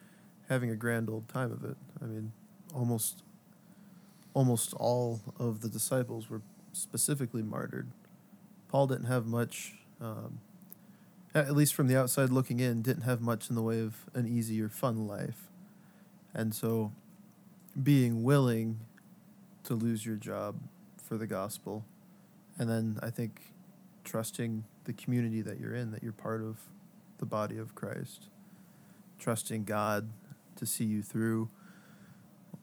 having 0.48 0.70
a 0.70 0.76
grand 0.76 1.10
old 1.10 1.28
time 1.28 1.52
of 1.52 1.64
it. 1.64 1.76
I 2.02 2.06
mean, 2.06 2.32
almost 2.74 3.22
almost 4.34 4.74
all 4.74 5.20
of 5.38 5.62
the 5.62 5.68
disciples 5.68 6.28
were 6.28 6.42
specifically 6.72 7.42
martyred. 7.42 7.88
Paul 8.68 8.86
didn't 8.86 9.06
have 9.06 9.24
much, 9.24 9.76
um, 9.98 10.40
at 11.34 11.56
least 11.56 11.72
from 11.74 11.86
the 11.86 11.98
outside 11.98 12.28
looking 12.28 12.60
in, 12.60 12.82
didn't 12.82 13.04
have 13.04 13.22
much 13.22 13.48
in 13.48 13.56
the 13.56 13.62
way 13.62 13.80
of 13.80 14.04
an 14.12 14.26
easy 14.26 14.60
or 14.60 14.68
fun 14.68 15.06
life, 15.06 15.50
and 16.34 16.54
so 16.54 16.92
being 17.82 18.22
willing 18.22 18.80
to 19.64 19.74
lose 19.74 20.04
your 20.04 20.16
job 20.16 20.60
for 21.02 21.16
the 21.16 21.26
gospel. 21.26 21.84
And 22.58 22.70
then 22.70 22.98
I 23.02 23.10
think 23.10 23.54
trusting 24.04 24.64
the 24.84 24.92
community 24.92 25.42
that 25.42 25.58
you're 25.60 25.74
in, 25.74 25.90
that 25.90 26.02
you're 26.02 26.12
part 26.12 26.42
of 26.42 26.58
the 27.18 27.26
body 27.26 27.58
of 27.58 27.74
Christ. 27.74 28.28
Trusting 29.18 29.64
God 29.64 30.10
to 30.56 30.66
see 30.66 30.84
you 30.84 31.02
through 31.02 31.48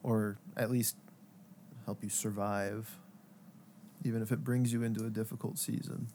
or 0.02 0.38
at 0.56 0.70
least 0.70 0.96
help 1.86 2.02
you 2.02 2.08
survive, 2.08 2.98
even 4.04 4.22
if 4.22 4.30
it 4.30 4.44
brings 4.44 4.72
you 4.72 4.82
into 4.82 5.04
a 5.04 5.10
difficult 5.10 5.58
season. 5.58 6.08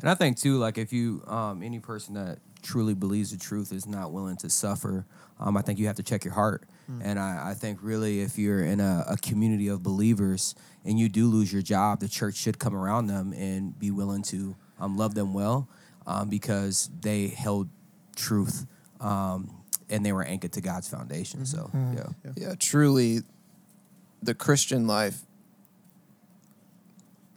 And 0.00 0.10
I 0.10 0.14
think 0.14 0.38
too, 0.38 0.58
like 0.58 0.78
if 0.78 0.92
you 0.92 1.22
um, 1.26 1.62
any 1.62 1.80
person 1.80 2.14
that 2.14 2.38
truly 2.62 2.94
believes 2.94 3.30
the 3.30 3.38
truth 3.38 3.72
is 3.72 3.86
not 3.86 4.12
willing 4.12 4.36
to 4.36 4.50
suffer, 4.50 5.06
um, 5.40 5.56
I 5.56 5.62
think 5.62 5.78
you 5.78 5.86
have 5.86 5.96
to 5.96 6.02
check 6.02 6.24
your 6.24 6.34
heart. 6.34 6.64
And 7.02 7.18
I, 7.18 7.50
I 7.50 7.54
think 7.54 7.80
really 7.82 8.20
if 8.20 8.38
you're 8.38 8.64
in 8.64 8.78
a, 8.78 9.04
a 9.08 9.16
community 9.16 9.66
of 9.66 9.82
believers 9.82 10.54
and 10.84 10.98
you 11.00 11.08
do 11.08 11.26
lose 11.26 11.52
your 11.52 11.62
job, 11.62 11.98
the 11.98 12.08
church 12.08 12.36
should 12.36 12.60
come 12.60 12.76
around 12.76 13.08
them 13.08 13.32
and 13.32 13.76
be 13.76 13.90
willing 13.90 14.22
to 14.24 14.54
um, 14.78 14.96
love 14.96 15.14
them 15.14 15.34
well 15.34 15.68
um, 16.06 16.28
because 16.28 16.90
they 17.00 17.28
held 17.28 17.68
truth 18.14 18.66
um, 19.00 19.50
and 19.88 20.04
they 20.04 20.12
were 20.12 20.22
anchored 20.22 20.52
to 20.52 20.60
God's 20.60 20.88
foundation. 20.88 21.44
So 21.46 21.70
yeah. 21.74 22.32
Yeah, 22.36 22.54
truly, 22.58 23.20
the 24.22 24.34
Christian 24.34 24.86
life, 24.86 25.22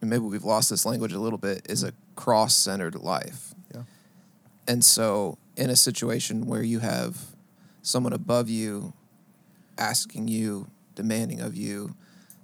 and 0.01 0.09
maybe 0.09 0.23
we've 0.23 0.43
lost 0.43 0.69
this 0.69 0.85
language 0.85 1.13
a 1.13 1.19
little 1.19 1.37
bit, 1.37 1.65
is 1.69 1.83
a 1.83 1.93
cross 2.15 2.55
centered 2.55 2.95
life. 2.95 3.53
Yeah. 3.73 3.83
And 4.67 4.83
so, 4.83 5.37
in 5.55 5.69
a 5.69 5.75
situation 5.75 6.45
where 6.45 6.63
you 6.63 6.79
have 6.79 7.17
someone 7.81 8.13
above 8.13 8.49
you 8.49 8.93
asking 9.77 10.27
you, 10.27 10.69
demanding 10.95 11.39
of 11.39 11.55
you 11.55 11.95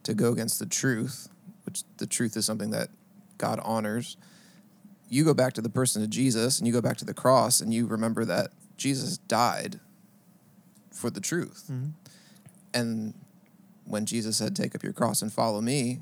to 0.04 0.14
go 0.14 0.32
against 0.32 0.60
the 0.60 0.66
truth, 0.66 1.30
which 1.66 1.84
the 1.98 2.08
truth 2.08 2.38
is 2.38 2.46
something 2.46 2.72
that 2.72 2.90
God 3.38 3.60
honors, 3.64 4.18
you 5.10 5.24
go 5.24 5.34
back 5.34 5.54
to 5.54 5.62
the 5.62 5.70
person 5.70 6.04
of 6.04 6.10
Jesus 6.10 6.58
and 6.58 6.68
you 6.68 6.74
go 6.74 6.82
back 6.82 6.98
to 6.98 7.06
the 7.06 7.14
cross 7.14 7.62
and 7.62 7.74
you 7.74 7.86
remember 7.86 8.26
that 8.26 8.52
Jesus 8.78 9.18
died 9.18 9.80
for 10.92 11.10
the 11.10 11.22
truth. 11.22 11.66
Mm-hmm. 11.72 11.90
And 12.74 13.14
when 13.86 14.06
Jesus 14.06 14.38
said, 14.38 14.56
Take 14.56 14.76
up 14.76 14.84
your 14.84 14.94
cross 14.94 15.22
and 15.22 15.32
follow 15.32 15.62
me, 15.62 16.00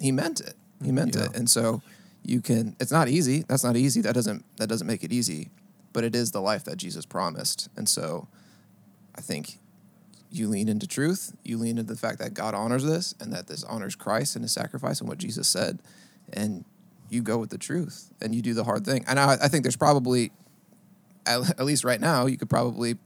he 0.00 0.12
meant 0.12 0.40
it. 0.40 0.54
He 0.82 0.92
meant 0.92 1.14
Yeah. 1.16 1.24
it. 1.24 1.36
And 1.36 1.48
so 1.50 1.82
you 2.24 2.40
can 2.40 2.76
it's 2.80 2.92
not 2.92 3.08
easy. 3.08 3.44
That's 3.48 3.64
not 3.64 3.76
easy. 3.76 4.00
That 4.00 4.14
doesn't 4.14 4.44
that 4.56 4.68
doesn't 4.68 4.86
make 4.86 5.04
it 5.04 5.12
easy. 5.12 5.50
But 5.92 6.04
it 6.04 6.14
is 6.14 6.30
the 6.30 6.40
life 6.40 6.64
that 6.64 6.76
Jesus 6.76 7.06
promised. 7.06 7.68
And 7.76 7.88
so 7.88 8.28
I 9.14 9.20
think 9.20 9.58
you 10.30 10.48
lean 10.48 10.68
into 10.68 10.86
truth, 10.86 11.34
you 11.42 11.56
lean 11.56 11.78
into 11.78 11.92
the 11.92 11.98
fact 11.98 12.18
that 12.18 12.34
God 12.34 12.54
honors 12.54 12.84
this 12.84 13.14
and 13.18 13.32
that 13.32 13.46
this 13.46 13.64
honors 13.64 13.94
Christ 13.96 14.36
and 14.36 14.44
his 14.44 14.52
sacrifice 14.52 15.00
and 15.00 15.08
what 15.08 15.18
Jesus 15.18 15.48
said, 15.48 15.78
and 16.32 16.64
you 17.10 17.22
go 17.22 17.38
with 17.38 17.50
the 17.50 17.58
truth 17.58 18.12
and 18.20 18.34
you 18.34 18.42
do 18.42 18.54
the 18.54 18.64
hard 18.64 18.84
thing. 18.84 19.04
And 19.06 19.18
I, 19.18 19.34
I 19.42 19.48
think 19.48 19.64
there's 19.64 19.76
probably, 19.76 20.32
at, 21.26 21.50
at 21.50 21.64
least 21.64 21.84
right 21.84 22.00
now, 22.00 22.26
you 22.26 22.36
could 22.36 22.50
probably, 22.50 22.96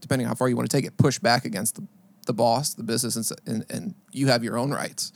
depending 0.00 0.26
on 0.26 0.30
how 0.30 0.34
far 0.34 0.48
you 0.48 0.56
want 0.56 0.68
to 0.70 0.76
take 0.76 0.84
it, 0.84 0.96
push 0.96 1.18
back 1.18 1.44
against 1.44 1.76
the, 1.76 1.86
the 2.26 2.32
boss, 2.32 2.74
the 2.74 2.82
business, 2.82 3.16
and, 3.16 3.40
and, 3.46 3.66
and 3.70 3.94
you 4.12 4.28
have 4.28 4.44
your 4.44 4.58
own 4.58 4.70
rights. 4.70 5.12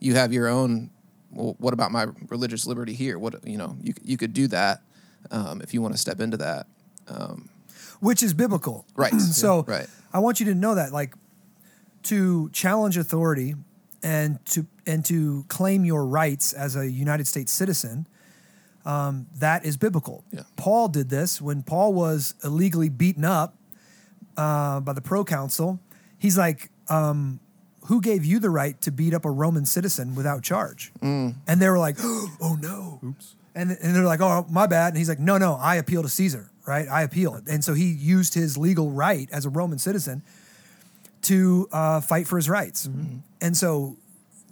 You 0.00 0.14
have 0.14 0.32
your 0.32 0.48
own. 0.48 0.90
Well, 1.30 1.56
what 1.58 1.74
about 1.74 1.90
my 1.90 2.06
religious 2.28 2.66
liberty 2.66 2.92
here? 2.92 3.18
What 3.18 3.46
you 3.46 3.58
know, 3.58 3.76
you 3.82 3.94
you 4.02 4.16
could 4.16 4.32
do 4.32 4.46
that 4.48 4.82
um, 5.30 5.60
if 5.62 5.74
you 5.74 5.82
want 5.82 5.94
to 5.94 5.98
step 5.98 6.20
into 6.20 6.36
that. 6.36 6.66
Um, 7.08 7.48
which 8.00 8.22
is 8.22 8.34
biblical. 8.34 8.86
Right. 8.94 9.12
so 9.20 9.64
Yeah, 9.66 9.74
right. 9.74 9.86
I 10.12 10.18
want 10.18 10.40
you 10.40 10.46
to 10.46 10.54
know 10.54 10.74
that 10.74 10.92
like 10.92 11.14
to 12.04 12.50
challenge 12.50 12.96
authority 12.96 13.54
and 14.02 14.44
to 14.46 14.66
and 14.86 15.04
to 15.06 15.44
claim 15.48 15.84
your 15.84 16.04
rights 16.06 16.52
as 16.52 16.76
a 16.76 16.90
United 16.90 17.26
States 17.26 17.52
citizen, 17.52 18.06
um, 18.84 19.26
that 19.36 19.64
is 19.64 19.76
biblical. 19.76 20.24
Yeah. 20.30 20.42
Paul 20.56 20.88
did 20.88 21.08
this 21.08 21.40
when 21.40 21.62
Paul 21.62 21.94
was 21.94 22.34
illegally 22.44 22.88
beaten 22.88 23.24
up 23.24 23.56
uh, 24.36 24.80
by 24.80 24.92
the 24.92 25.00
proconsul. 25.00 25.80
He's 26.18 26.36
like, 26.36 26.70
um, 26.88 27.40
"Who 27.86 28.00
gave 28.00 28.24
you 28.24 28.38
the 28.38 28.50
right 28.50 28.80
to 28.82 28.90
beat 28.90 29.14
up 29.14 29.24
a 29.24 29.30
Roman 29.30 29.66
citizen 29.66 30.14
without 30.14 30.42
charge?" 30.42 30.92
Mm. 31.00 31.34
And 31.46 31.60
they 31.60 31.68
were 31.68 31.78
like, 31.78 31.96
"Oh 32.02 32.58
no!" 32.60 33.00
Oops. 33.04 33.36
And, 33.54 33.70
and 33.70 33.94
they're 33.94 34.04
like, 34.04 34.20
oh, 34.20 34.46
my 34.50 34.66
bad. 34.66 34.88
And 34.88 34.96
he's 34.96 35.08
like, 35.08 35.20
no, 35.20 35.38
no, 35.38 35.54
I 35.54 35.76
appeal 35.76 36.02
to 36.02 36.08
Caesar, 36.08 36.50
right? 36.66 36.88
I 36.88 37.02
appeal. 37.02 37.40
And 37.48 37.64
so 37.64 37.72
he 37.72 37.84
used 37.84 38.34
his 38.34 38.58
legal 38.58 38.90
right 38.90 39.28
as 39.30 39.46
a 39.46 39.48
Roman 39.48 39.78
citizen 39.78 40.22
to 41.22 41.68
uh, 41.72 42.00
fight 42.00 42.26
for 42.26 42.36
his 42.36 42.48
rights. 42.48 42.86
And 43.40 43.56
so 43.56 43.96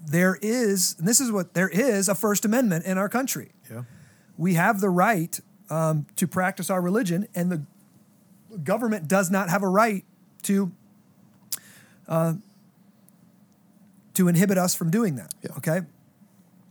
there 0.05 0.39
is, 0.43 0.97
and 0.99 1.07
this 1.07 1.21
is 1.21 1.31
what 1.31 1.55
there 1.55 1.69
is 1.69 2.09
a 2.09 2.15
First 2.15 2.45
Amendment 2.45 2.85
in 2.85 2.99
our 2.99 3.09
country. 3.09 3.53
Yeah. 3.71 3.83
We 4.37 4.55
have 4.55 4.81
the 4.81 4.91
right 4.91 5.39
um, 5.71 6.07
to 6.17 6.27
practice 6.27 6.71
our 6.71 6.81
religion, 6.81 7.29
and 7.35 7.51
the 7.51 7.63
government 8.59 9.09
does 9.09 9.31
not 9.31 9.49
have 9.49 9.63
a 9.63 9.69
right 9.69 10.05
to 10.43 10.73
uh, 12.09 12.35
to 14.15 14.29
inhibit 14.29 14.59
us 14.59 14.75
from 14.75 14.91
doing 14.91 15.17
that. 15.17 15.33
Yeah. 15.43 15.53
Okay. 15.59 15.81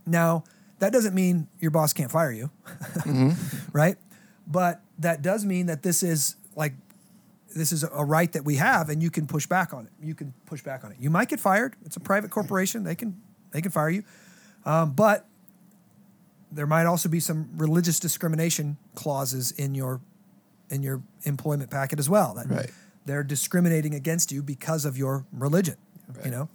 Now 0.06 0.44
that 0.78 0.92
doesn't 0.92 1.14
mean 1.14 1.48
your 1.60 1.70
boss 1.70 1.92
can't 1.92 2.10
fire 2.10 2.32
you, 2.32 2.50
right? 3.72 3.96
But 4.46 4.82
that 4.98 5.22
does 5.22 5.44
mean 5.44 5.66
that 5.66 5.82
this 5.82 6.02
is 6.02 6.36
like 6.54 6.74
this 7.54 7.72
is 7.72 7.84
a 7.84 8.04
right 8.04 8.30
that 8.32 8.44
we 8.44 8.56
have, 8.56 8.88
and 8.88 9.02
you 9.02 9.10
can 9.10 9.26
push 9.26 9.46
back 9.46 9.72
on 9.74 9.86
it. 9.86 9.92
You 10.02 10.14
can 10.14 10.32
push 10.46 10.62
back 10.62 10.84
on 10.84 10.92
it. 10.92 10.98
You 11.00 11.10
might 11.10 11.28
get 11.28 11.40
fired. 11.40 11.76
It's 11.84 11.96
a 11.96 12.00
private 12.00 12.30
corporation. 12.30 12.84
They 12.84 12.94
can 12.94 13.20
they 13.50 13.60
can 13.60 13.70
fire 13.70 13.90
you, 13.90 14.04
um, 14.64 14.92
but 14.92 15.26
there 16.50 16.66
might 16.66 16.86
also 16.86 17.08
be 17.08 17.20
some 17.20 17.48
religious 17.56 17.98
discrimination 18.00 18.76
clauses 18.94 19.52
in 19.52 19.74
your 19.74 20.00
in 20.70 20.82
your 20.82 21.02
employment 21.24 21.70
packet 21.70 21.98
as 21.98 22.08
well. 22.08 22.34
That 22.34 22.48
Right. 22.48 22.70
they're 23.06 23.22
discriminating 23.24 23.94
against 23.94 24.32
you 24.32 24.42
because 24.42 24.84
of 24.84 24.96
your 24.96 25.24
religion. 25.32 25.76
You 26.24 26.30
know. 26.30 26.48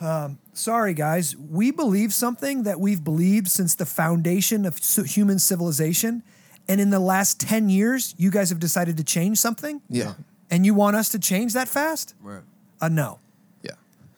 Um, 0.00 0.38
sorry, 0.52 0.94
guys. 0.94 1.36
We 1.36 1.70
believe 1.72 2.14
something 2.14 2.62
that 2.62 2.78
we've 2.78 3.02
believed 3.02 3.48
since 3.48 3.74
the 3.74 3.86
foundation 3.86 4.64
of 4.64 4.78
human 4.78 5.38
civilization, 5.40 6.22
and 6.68 6.80
in 6.80 6.90
the 6.90 7.00
last 7.00 7.40
ten 7.40 7.68
years, 7.68 8.14
you 8.18 8.30
guys 8.30 8.50
have 8.50 8.60
decided 8.60 8.96
to 8.98 9.04
change 9.04 9.38
something, 9.38 9.80
yeah, 9.88 10.14
and 10.50 10.64
you 10.66 10.74
want 10.74 10.96
us 10.96 11.08
to 11.10 11.18
change 11.18 11.52
that 11.54 11.68
fast? 11.68 12.14
Right. 12.20 12.42
Uh, 12.80 12.88
no. 12.88 13.18
yeah. 13.62 13.72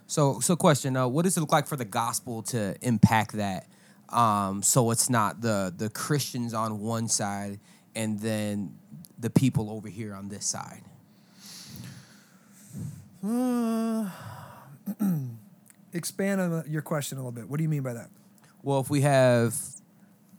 So, 0.07 0.41
so 0.41 0.57
question: 0.57 0.97
uh, 0.97 1.09
What 1.09 1.25
does 1.25 1.37
it 1.37 1.41
look 1.41 1.53
like 1.53 1.67
for 1.67 1.77
the 1.77 1.85
gospel 1.85 2.43
to 2.45 2.77
impact 2.83 3.33
that? 3.33 3.67
Um, 4.09 4.63
so 4.63 4.91
it's 4.91 5.09
not 5.09 5.41
the 5.41 5.73
the 5.77 5.89
Christians 5.89 6.53
on 6.53 6.81
one 6.81 7.09
side 7.09 7.61
and 7.95 8.19
then 8.19 8.75
the 9.19 9.31
people 9.31 9.71
over 9.71 9.89
here 9.89 10.15
on 10.15 10.29
this 10.29 10.47
side. 10.47 10.83
Expand 15.93 16.41
on 16.41 16.65
your 16.69 16.83
question 16.83 17.19
a 17.19 17.21
little 17.21 17.33
bit. 17.33 17.49
What 17.49 17.59
do 17.59 17.63
you 17.63 17.69
mean 17.69 17.83
by 17.83 17.95
that? 17.95 18.09
Well, 18.63 18.81
if 18.81 18.89
we 18.91 19.03
have, 19.03 19.55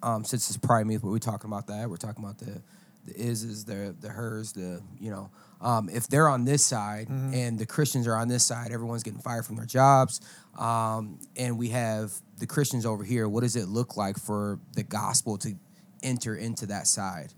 um, 0.03 0.23
since 0.23 0.49
it's 0.49 0.57
but 0.57 1.03
we're 1.03 1.19
talking 1.19 1.49
about 1.49 1.67
that. 1.67 1.89
We're 1.89 1.97
talking 1.97 2.23
about 2.23 2.37
the 2.37 2.61
the 3.05 3.19
is's, 3.19 3.65
the 3.65 3.95
the 3.99 4.09
hers, 4.09 4.53
the 4.53 4.81
you 4.99 5.11
know. 5.11 5.29
Um, 5.59 5.89
if 5.89 6.07
they're 6.07 6.27
on 6.27 6.43
this 6.43 6.65
side 6.65 7.07
and 7.09 7.59
the 7.59 7.67
Christians 7.67 8.07
are 8.07 8.15
on 8.15 8.27
this 8.27 8.43
side, 8.43 8.71
everyone's 8.71 9.03
getting 9.03 9.19
fired 9.19 9.45
from 9.45 9.57
their 9.57 9.65
jobs. 9.65 10.19
Um, 10.57 11.19
and 11.37 11.55
we 11.57 11.69
have 11.69 12.11
the 12.39 12.47
Christians 12.47 12.83
over 12.83 13.03
here. 13.03 13.29
What 13.29 13.41
does 13.41 13.55
it 13.55 13.67
look 13.67 13.95
like 13.95 14.17
for 14.17 14.59
the 14.73 14.81
gospel 14.81 15.37
to 15.37 15.53
enter 16.01 16.35
into 16.35 16.65
that 16.65 16.87
side 16.87 17.33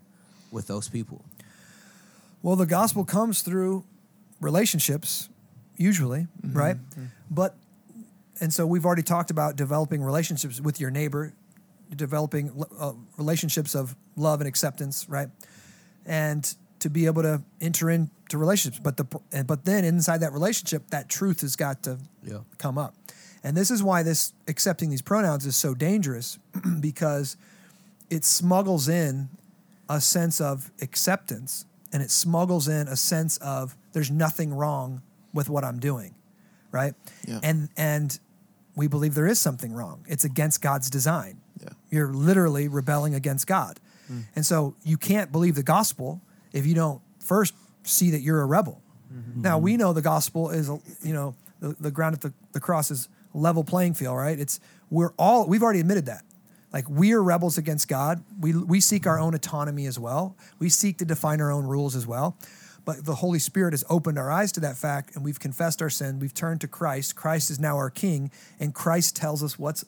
with 0.52 0.68
those 0.68 0.88
people? 0.88 1.26
Well, 2.42 2.56
the 2.56 2.66
gospel 2.66 3.04
comes 3.04 3.42
through 3.42 3.84
relationships, 4.40 5.28
usually, 5.76 6.28
right? 6.44 6.78
But, 7.30 7.56
and 8.40 8.54
so 8.54 8.66
we've 8.66 8.86
already 8.86 9.04
talked 9.04 9.32
about 9.32 9.58
developing 9.58 10.02
relationships 10.02 10.62
with 10.62 10.80
your 10.80 10.92
neighbor, 10.92 11.34
developing 11.96 12.64
uh, 12.80 12.94
relationships 13.18 13.76
of 13.76 13.96
love 14.16 14.42
and 14.42 14.48
acceptance, 14.48 15.08
right? 15.10 15.28
And 16.06 16.54
to 16.80 16.90
be 16.90 17.06
able 17.06 17.22
to 17.24 17.42
enter 17.62 17.90
into 17.90 18.38
relationships, 18.38 18.82
but 18.84 18.98
the 18.98 19.44
but 19.46 19.66
then 19.66 19.86
inside 19.86 20.20
that 20.20 20.34
relationship, 20.34 20.90
that 20.90 21.08
truth 21.10 21.42
has 21.42 21.56
got 21.56 21.84
to 21.84 21.98
Yeah. 22.24 22.40
come 22.58 22.78
up, 22.78 22.94
and 23.44 23.56
this 23.56 23.72
is 23.72 23.82
why 23.82 24.04
this 24.04 24.34
accepting 24.48 24.90
these 24.90 25.02
pronouns 25.02 25.46
is 25.46 25.56
so 25.56 25.74
dangerous, 25.74 26.40
because 26.82 27.38
it 28.10 28.26
smuggles 28.26 28.90
in 28.90 29.30
a 29.90 30.02
sense 30.02 30.42
of 30.42 30.72
acceptance 30.82 31.66
and 31.92 32.02
it 32.02 32.10
smuggles 32.12 32.68
in 32.68 32.88
a 32.88 32.96
sense 32.96 33.38
of 33.38 33.76
there's 33.94 34.10
nothing 34.12 34.54
wrong 34.54 35.02
with 35.34 35.50
what 35.50 35.64
I'm 35.64 35.80
doing, 35.80 36.14
right? 36.72 36.96
Yeah. 37.28 37.40
And 37.44 37.70
and 37.78 38.20
we 38.76 38.88
believe 38.88 39.14
there 39.14 39.28
is 39.28 39.40
something 39.40 39.72
wrong. 39.72 40.04
It's 40.08 40.24
against 40.26 40.62
God's 40.62 40.90
design. 40.90 41.40
Yeah. 41.64 41.70
You're 41.90 42.14
literally 42.14 42.68
rebelling 42.68 43.16
against 43.16 43.48
God. 43.48 43.80
Mm-hmm. 44.06 44.22
And 44.36 44.46
so 44.46 44.76
you 44.84 44.98
can't 44.98 45.32
believe 45.32 45.56
the 45.56 45.64
gospel 45.64 46.22
if 46.52 46.66
you 46.66 46.76
don't 46.76 47.02
first 47.20 47.54
see 47.84 48.12
that 48.12 48.22
you're 48.22 48.42
a 48.42 48.46
rebel. 48.46 48.82
Mm-hmm. 49.14 49.42
Now 49.42 49.58
we 49.58 49.78
know 49.78 49.94
the 49.94 50.02
gospel 50.02 50.50
is, 50.50 50.70
you 51.02 51.14
know, 51.14 51.36
the, 51.60 51.76
the 51.80 51.92
ground 51.92 52.16
at 52.16 52.22
the, 52.22 52.34
the 52.52 52.60
cross 52.60 52.92
is 52.92 53.08
level 53.34 53.64
playing 53.64 53.94
field, 53.94 54.18
right? 54.18 54.38
It's 54.38 54.60
we're 54.90 55.14
all 55.18 55.48
we've 55.48 55.64
already 55.64 55.80
admitted 55.80 56.06
that. 56.08 56.24
Like 56.72 56.90
we 56.90 57.14
are 57.14 57.22
rebels 57.22 57.58
against 57.58 57.88
God. 57.88 58.24
We 58.40 58.54
we 58.54 58.80
seek 58.80 59.08
our 59.08 59.20
own 59.20 59.34
autonomy 59.34 59.86
as 59.86 60.00
well. 60.00 60.36
We 60.60 60.70
seek 60.70 60.98
to 60.98 61.06
define 61.06 61.42
our 61.42 61.52
own 61.52 61.66
rules 61.66 61.96
as 61.96 62.06
well. 62.06 62.38
But 62.86 63.06
the 63.06 63.16
Holy 63.16 63.40
Spirit 63.40 63.72
has 63.72 63.86
opened 63.90 64.20
our 64.20 64.30
eyes 64.30 64.52
to 64.54 64.60
that 64.60 64.76
fact 64.76 65.16
and 65.16 65.24
we've 65.24 65.40
confessed 65.40 65.82
our 65.82 65.90
sin. 65.90 66.20
We've 66.20 66.34
turned 66.34 66.60
to 66.62 66.68
Christ. 66.68 67.16
Christ 67.16 67.50
is 67.50 67.60
now 67.60 67.78
our 67.78 67.90
king 67.90 68.30
and 68.60 68.74
Christ 68.74 69.16
tells 69.16 69.42
us 69.42 69.58
what's 69.58 69.86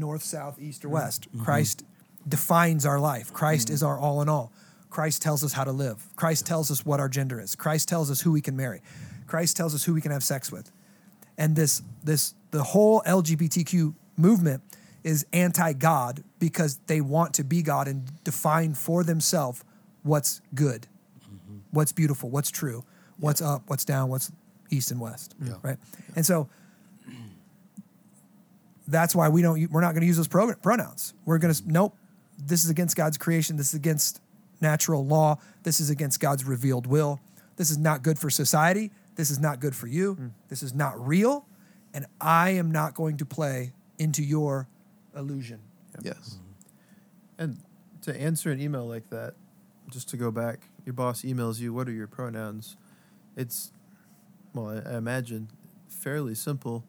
north, 0.00 0.22
south, 0.22 0.58
east, 0.60 0.84
or 0.84 0.88
mm-hmm. 0.88 0.94
west. 0.94 1.28
Mm-hmm. 1.30 1.44
Christ 1.44 1.84
defines 2.28 2.84
our 2.84 2.98
life. 2.98 3.32
Christ 3.32 3.68
mm-hmm. 3.68 3.74
is 3.74 3.82
our 3.82 3.98
all 3.98 4.20
in 4.22 4.28
all. 4.28 4.52
Christ 4.88 5.22
tells 5.22 5.44
us 5.44 5.52
how 5.52 5.64
to 5.64 5.72
live. 5.72 6.04
Christ 6.16 6.46
tells 6.46 6.70
us 6.70 6.84
what 6.84 6.98
our 6.98 7.08
gender 7.08 7.40
is. 7.40 7.54
Christ 7.54 7.88
tells 7.88 8.10
us 8.10 8.20
who 8.20 8.32
we 8.32 8.40
can 8.40 8.56
marry. 8.56 8.82
Christ 9.26 9.56
tells 9.56 9.74
us 9.74 9.84
who 9.84 9.94
we 9.94 10.00
can 10.00 10.10
have 10.10 10.24
sex 10.24 10.50
with. 10.50 10.72
And 11.38 11.54
this 11.54 11.82
this 12.02 12.34
the 12.50 12.64
whole 12.64 13.00
LGBTQ 13.06 13.94
movement 14.16 14.62
is 15.04 15.24
anti-God 15.32 16.24
because 16.38 16.78
they 16.86 17.00
want 17.00 17.34
to 17.34 17.44
be 17.44 17.62
God 17.62 17.88
and 17.88 18.10
define 18.24 18.74
for 18.74 19.02
themselves 19.04 19.64
what's 20.02 20.42
good, 20.54 20.86
what's 21.70 21.92
beautiful, 21.92 22.28
what's 22.28 22.50
true, 22.50 22.84
what's 23.18 23.40
up, 23.40 23.62
what's 23.68 23.84
down, 23.84 24.10
what's 24.10 24.32
east 24.70 24.90
and 24.90 25.00
west, 25.00 25.34
right? 25.62 25.78
And 26.16 26.26
so 26.26 26.48
that's 28.90 29.14
why 29.14 29.28
we 29.28 29.42
don't 29.42 29.70
we're 29.70 29.80
not 29.80 29.92
going 29.92 30.02
to 30.02 30.06
use 30.06 30.16
those 30.16 30.28
pro- 30.28 30.54
pronouns. 30.54 31.14
We're 31.24 31.38
going 31.38 31.54
to 31.54 31.62
nope. 31.66 31.96
This 32.38 32.64
is 32.64 32.70
against 32.70 32.96
god's 32.96 33.18
creation. 33.18 33.56
This 33.56 33.68
is 33.68 33.74
against 33.74 34.20
natural 34.60 35.04
law. 35.04 35.38
This 35.62 35.80
is 35.80 35.90
against 35.90 36.20
god's 36.20 36.44
revealed 36.44 36.86
will. 36.86 37.20
This 37.56 37.70
is 37.70 37.78
not 37.78 38.02
good 38.02 38.18
for 38.18 38.30
society. 38.30 38.90
This 39.16 39.30
is 39.30 39.38
not 39.38 39.60
good 39.60 39.74
for 39.74 39.86
you. 39.86 40.14
Hmm. 40.14 40.28
This 40.48 40.62
is 40.62 40.74
not 40.74 40.98
real. 41.06 41.46
And 41.92 42.06
i 42.20 42.50
am 42.50 42.70
not 42.70 42.94
going 42.94 43.16
to 43.18 43.26
play 43.26 43.72
into 43.98 44.22
your 44.22 44.68
illusion. 45.14 45.60
Yes. 46.02 46.38
Mm-hmm. 46.38 47.42
And 47.42 47.58
to 48.02 48.18
answer 48.18 48.50
an 48.50 48.60
email 48.60 48.86
like 48.86 49.10
that, 49.10 49.34
just 49.90 50.08
to 50.10 50.16
go 50.16 50.30
back, 50.30 50.60
your 50.86 50.92
boss 50.92 51.22
emails 51.22 51.58
you, 51.58 51.74
what 51.74 51.88
are 51.88 51.92
your 51.92 52.06
pronouns? 52.06 52.76
It's, 53.36 53.72
well, 54.54 54.68
I, 54.68 54.92
I 54.92 54.96
imagine 54.96 55.48
fairly 55.88 56.34
simple. 56.34 56.84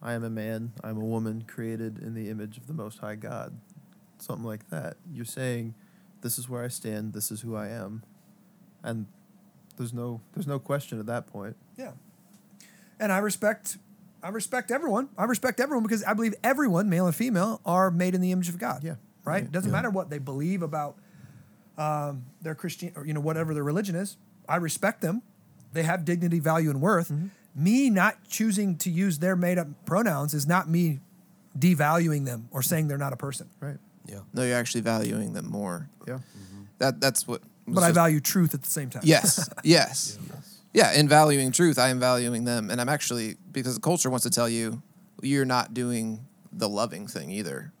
I 0.00 0.12
am 0.12 0.22
a 0.24 0.30
man, 0.30 0.72
I'm 0.84 0.96
a 0.96 1.04
woman 1.04 1.44
created 1.46 1.98
in 1.98 2.14
the 2.14 2.30
image 2.30 2.56
of 2.56 2.66
the 2.66 2.72
Most 2.72 2.98
High 2.98 3.16
God. 3.16 3.58
Something 4.18 4.44
like 4.44 4.68
that. 4.70 4.96
You're 5.12 5.24
saying, 5.24 5.74
this 6.22 6.38
is 6.38 6.48
where 6.48 6.62
I 6.64 6.68
stand, 6.68 7.12
this 7.12 7.30
is 7.30 7.40
who 7.40 7.54
I 7.56 7.68
am. 7.68 8.02
And 8.82 9.06
There's 9.76 9.92
no 9.92 10.20
there's 10.34 10.46
no 10.46 10.58
question 10.58 10.98
at 11.00 11.06
that 11.06 11.26
point. 11.26 11.56
Yeah. 11.76 11.92
And 13.00 13.12
I 13.12 13.18
respect 13.18 13.78
I 14.22 14.30
respect 14.30 14.70
everyone. 14.72 15.08
I 15.16 15.24
respect 15.24 15.60
everyone 15.60 15.84
because 15.84 16.02
I 16.04 16.12
believe 16.14 16.34
everyone, 16.42 16.88
male 16.88 17.06
and 17.06 17.14
female, 17.14 17.60
are 17.64 17.90
made 17.90 18.14
in 18.16 18.20
the 18.20 18.32
image 18.32 18.48
of 18.48 18.58
God. 18.58 18.82
Yeah. 18.82 18.96
Right? 19.24 19.44
It 19.44 19.52
doesn't 19.52 19.70
Yeah. 19.70 19.76
matter 19.76 19.90
what 19.90 20.10
they 20.10 20.18
believe 20.18 20.62
about 20.62 20.96
um, 21.76 22.24
their 22.42 22.54
Christian 22.56 22.92
or 22.96 23.06
you 23.06 23.14
know 23.14 23.20
whatever 23.20 23.54
their 23.54 23.62
religion 23.64 23.94
is. 23.94 24.16
I 24.48 24.56
respect 24.56 25.00
them. 25.00 25.22
They 25.72 25.82
have 25.82 26.04
dignity, 26.04 26.40
value, 26.40 26.70
and 26.70 26.80
worth. 26.80 27.10
Mm-hmm. 27.10 27.26
Me 27.58 27.90
not 27.90 28.16
choosing 28.28 28.76
to 28.78 28.90
use 28.90 29.18
their 29.18 29.34
made 29.34 29.58
up 29.58 29.66
pronouns 29.84 30.32
is 30.32 30.46
not 30.46 30.68
me 30.68 31.00
devaluing 31.58 32.24
them 32.24 32.48
or 32.52 32.62
saying 32.62 32.86
they're 32.86 32.96
not 32.96 33.12
a 33.12 33.16
person. 33.16 33.50
Right. 33.60 33.78
Yeah. 34.06 34.20
No, 34.32 34.44
you're 34.44 34.56
actually 34.56 34.82
valuing 34.82 35.32
them 35.32 35.46
more. 35.50 35.88
Yeah. 36.06 36.20
That 36.78 37.00
that's 37.00 37.26
what. 37.26 37.42
was 37.66 37.74
But 37.74 37.84
I 37.84 37.92
value 37.92 38.20
truth 38.20 38.54
at 38.54 38.62
the 38.62 38.70
same 38.70 38.90
time. 38.90 39.02
Yes. 39.04 39.48
yes. 39.64 40.18
Yeah. 40.72 40.92
In 40.92 41.08
valuing 41.08 41.52
truth, 41.52 41.78
I 41.78 41.88
am 41.88 42.00
valuing 42.00 42.44
them, 42.44 42.70
and 42.70 42.80
I'm 42.80 42.88
actually 42.88 43.36
because 43.52 43.74
the 43.74 43.80
culture 43.80 44.08
wants 44.08 44.24
to 44.24 44.30
tell 44.30 44.48
you 44.48 44.82
you're 45.20 45.44
not 45.44 45.74
doing 45.74 46.24
the 46.52 46.68
loving 46.68 47.06
thing 47.06 47.30
either, 47.30 47.72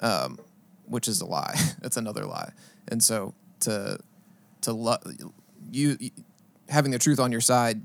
um, 0.00 0.38
which 0.86 1.06
is 1.08 1.20
a 1.20 1.26
lie. 1.26 1.54
It's 1.82 1.96
another 1.96 2.24
lie, 2.24 2.52
and 2.88 3.02
so 3.02 3.34
to 3.60 3.98
to 4.62 4.72
love 4.72 5.02
you 5.70 5.96
having 6.68 6.90
the 6.90 6.98
truth 6.98 7.20
on 7.20 7.30
your 7.30 7.40
side. 7.40 7.84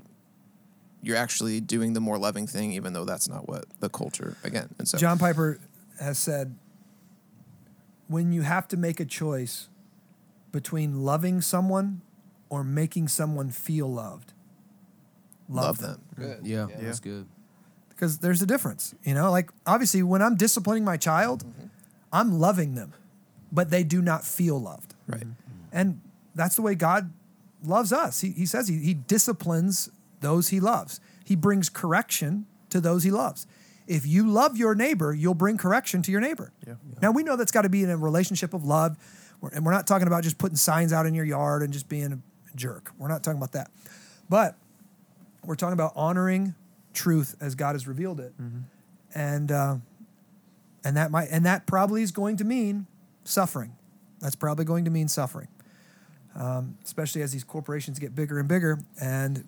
You're 1.02 1.16
actually 1.16 1.60
doing 1.60 1.94
the 1.94 2.00
more 2.00 2.16
loving 2.16 2.46
thing, 2.46 2.72
even 2.72 2.92
though 2.92 3.04
that's 3.04 3.28
not 3.28 3.48
what 3.48 3.64
the 3.80 3.88
culture 3.88 4.36
again. 4.44 4.68
And 4.78 4.86
so, 4.86 4.98
John 4.98 5.18
Piper 5.18 5.58
has 6.00 6.18
said 6.18 6.54
when 8.08 8.32
you 8.32 8.42
have 8.42 8.68
to 8.68 8.76
make 8.76 9.00
a 9.00 9.04
choice 9.04 9.68
between 10.52 11.02
loving 11.02 11.40
someone 11.40 12.02
or 12.50 12.62
making 12.62 13.08
someone 13.08 13.50
feel 13.50 13.90
loved, 13.90 14.32
love, 15.48 15.64
love 15.64 15.78
them. 15.78 16.02
them. 16.16 16.28
Good. 16.28 16.46
Yeah, 16.46 16.66
Yeah. 16.68 16.76
that's 16.82 17.00
good. 17.00 17.26
Because 17.88 18.18
there's 18.18 18.42
a 18.42 18.46
difference. 18.46 18.94
You 19.04 19.14
know, 19.14 19.30
like 19.30 19.50
obviously 19.66 20.02
when 20.02 20.22
I'm 20.22 20.36
disciplining 20.36 20.84
my 20.84 20.96
child, 20.96 21.44
mm-hmm. 21.44 21.66
I'm 22.12 22.38
loving 22.38 22.74
them, 22.74 22.92
but 23.50 23.70
they 23.70 23.82
do 23.82 24.02
not 24.02 24.24
feel 24.24 24.60
loved. 24.60 24.94
Right. 25.06 25.24
And 25.72 26.00
that's 26.34 26.56
the 26.56 26.62
way 26.62 26.74
God 26.74 27.12
loves 27.64 27.92
us. 27.92 28.20
He, 28.20 28.30
he 28.30 28.44
says 28.44 28.68
he, 28.68 28.76
he 28.78 28.94
disciplines 28.94 29.90
those 30.22 30.48
he 30.48 30.60
loves, 30.60 31.00
He 31.24 31.36
brings 31.36 31.68
correction 31.68 32.46
to 32.70 32.80
those 32.80 33.04
he 33.04 33.10
loves. 33.10 33.46
If 33.86 34.06
you 34.06 34.28
love 34.28 34.56
your 34.56 34.74
neighbor, 34.74 35.12
you'll 35.12 35.34
bring 35.34 35.58
correction 35.58 36.02
to 36.02 36.10
your 36.10 36.20
neighbor. 36.20 36.52
Yeah. 36.66 36.74
Now, 37.00 37.10
we 37.10 37.22
know 37.22 37.36
that's 37.36 37.52
got 37.52 37.62
to 37.62 37.68
be 37.68 37.82
in 37.82 37.90
a 37.90 37.96
relationship 37.96 38.54
of 38.54 38.64
love. 38.64 38.96
And 39.52 39.66
we're 39.66 39.72
not 39.72 39.86
talking 39.86 40.06
about 40.06 40.22
just 40.22 40.38
putting 40.38 40.56
signs 40.56 40.92
out 40.92 41.04
in 41.04 41.14
your 41.14 41.24
yard 41.24 41.62
and 41.62 41.72
just 41.72 41.88
being 41.88 42.12
a 42.12 42.56
jerk. 42.56 42.92
We're 42.96 43.08
not 43.08 43.24
talking 43.24 43.38
about 43.38 43.52
that. 43.52 43.70
But 44.28 44.56
we're 45.44 45.56
talking 45.56 45.72
about 45.74 45.92
honoring 45.96 46.54
truth 46.94 47.36
as 47.40 47.54
God 47.56 47.74
has 47.74 47.88
revealed 47.88 48.20
it. 48.20 48.32
And, 49.14 49.50
uh, 49.50 49.76
and 50.84 50.96
that 50.96 51.10
might 51.10 51.28
and 51.30 51.44
that 51.46 51.66
probably 51.66 52.02
is 52.02 52.12
going 52.12 52.36
to 52.38 52.44
mean 52.44 52.86
suffering. 53.24 53.76
That's 54.20 54.36
probably 54.36 54.64
going 54.64 54.84
to 54.84 54.90
mean 54.90 55.08
suffering, 55.08 55.48
um, 56.34 56.78
especially 56.84 57.22
as 57.22 57.32
these 57.32 57.44
corporations 57.44 57.98
get 57.98 58.14
bigger 58.14 58.38
and 58.38 58.48
bigger 58.48 58.78
and 59.00 59.44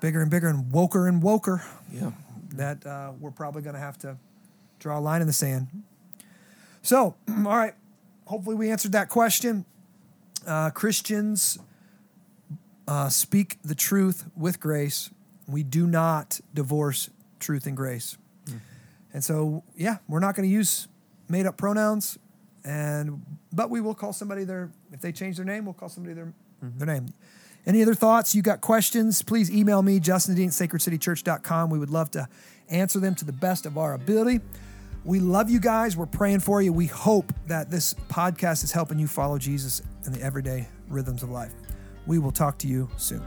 bigger 0.00 0.22
and 0.22 0.30
bigger 0.30 0.48
and 0.48 0.72
woker 0.72 1.08
and 1.08 1.22
woker. 1.22 1.62
Yeah. 1.92 2.12
That 2.54 2.84
uh, 2.84 3.12
we're 3.18 3.30
probably 3.30 3.62
going 3.62 3.74
to 3.74 3.80
have 3.80 3.98
to 3.98 4.16
draw 4.78 4.98
a 4.98 5.00
line 5.00 5.20
in 5.20 5.26
the 5.26 5.32
sand. 5.32 5.68
So, 6.82 7.14
all 7.28 7.56
right. 7.56 7.74
Hopefully, 8.26 8.56
we 8.56 8.70
answered 8.70 8.92
that 8.92 9.08
question. 9.08 9.64
Uh, 10.46 10.70
Christians 10.70 11.58
uh, 12.88 13.08
speak 13.08 13.58
the 13.62 13.74
truth 13.74 14.24
with 14.36 14.60
grace. 14.60 15.10
We 15.46 15.62
do 15.62 15.86
not 15.86 16.40
divorce 16.54 17.10
truth 17.38 17.66
and 17.66 17.76
grace. 17.76 18.16
And 19.12 19.24
so, 19.24 19.64
yeah, 19.76 19.96
we're 20.08 20.20
not 20.20 20.36
going 20.36 20.48
to 20.48 20.52
use 20.52 20.88
made 21.28 21.46
up 21.46 21.56
pronouns, 21.56 22.18
and 22.64 23.22
but 23.52 23.70
we 23.70 23.80
will 23.80 23.94
call 23.94 24.12
somebody 24.12 24.44
their 24.44 24.70
if 24.92 25.00
they 25.00 25.12
change 25.12 25.36
their 25.36 25.44
name, 25.44 25.64
we'll 25.64 25.74
call 25.74 25.88
somebody 25.88 26.14
their 26.14 26.32
their 26.62 26.86
name. 26.86 27.12
Any 27.70 27.82
other 27.82 27.94
thoughts? 27.94 28.34
You 28.34 28.42
got 28.42 28.60
questions? 28.60 29.22
Please 29.22 29.48
email 29.48 29.80
me, 29.80 30.00
Justin. 30.00 30.34
We 30.34 31.78
would 31.78 31.90
love 31.90 32.10
to 32.10 32.28
answer 32.68 32.98
them 32.98 33.14
to 33.14 33.24
the 33.24 33.32
best 33.32 33.64
of 33.64 33.78
our 33.78 33.94
ability. 33.94 34.40
We 35.04 35.20
love 35.20 35.48
you 35.48 35.60
guys. 35.60 35.96
We're 35.96 36.06
praying 36.06 36.40
for 36.40 36.60
you. 36.60 36.72
We 36.72 36.86
hope 36.86 37.32
that 37.46 37.70
this 37.70 37.94
podcast 38.08 38.64
is 38.64 38.72
helping 38.72 38.98
you 38.98 39.06
follow 39.06 39.38
Jesus 39.38 39.82
in 40.04 40.12
the 40.12 40.20
everyday 40.20 40.66
rhythms 40.88 41.22
of 41.22 41.30
life. 41.30 41.52
We 42.08 42.18
will 42.18 42.32
talk 42.32 42.58
to 42.58 42.66
you 42.66 42.90
soon. 42.96 43.22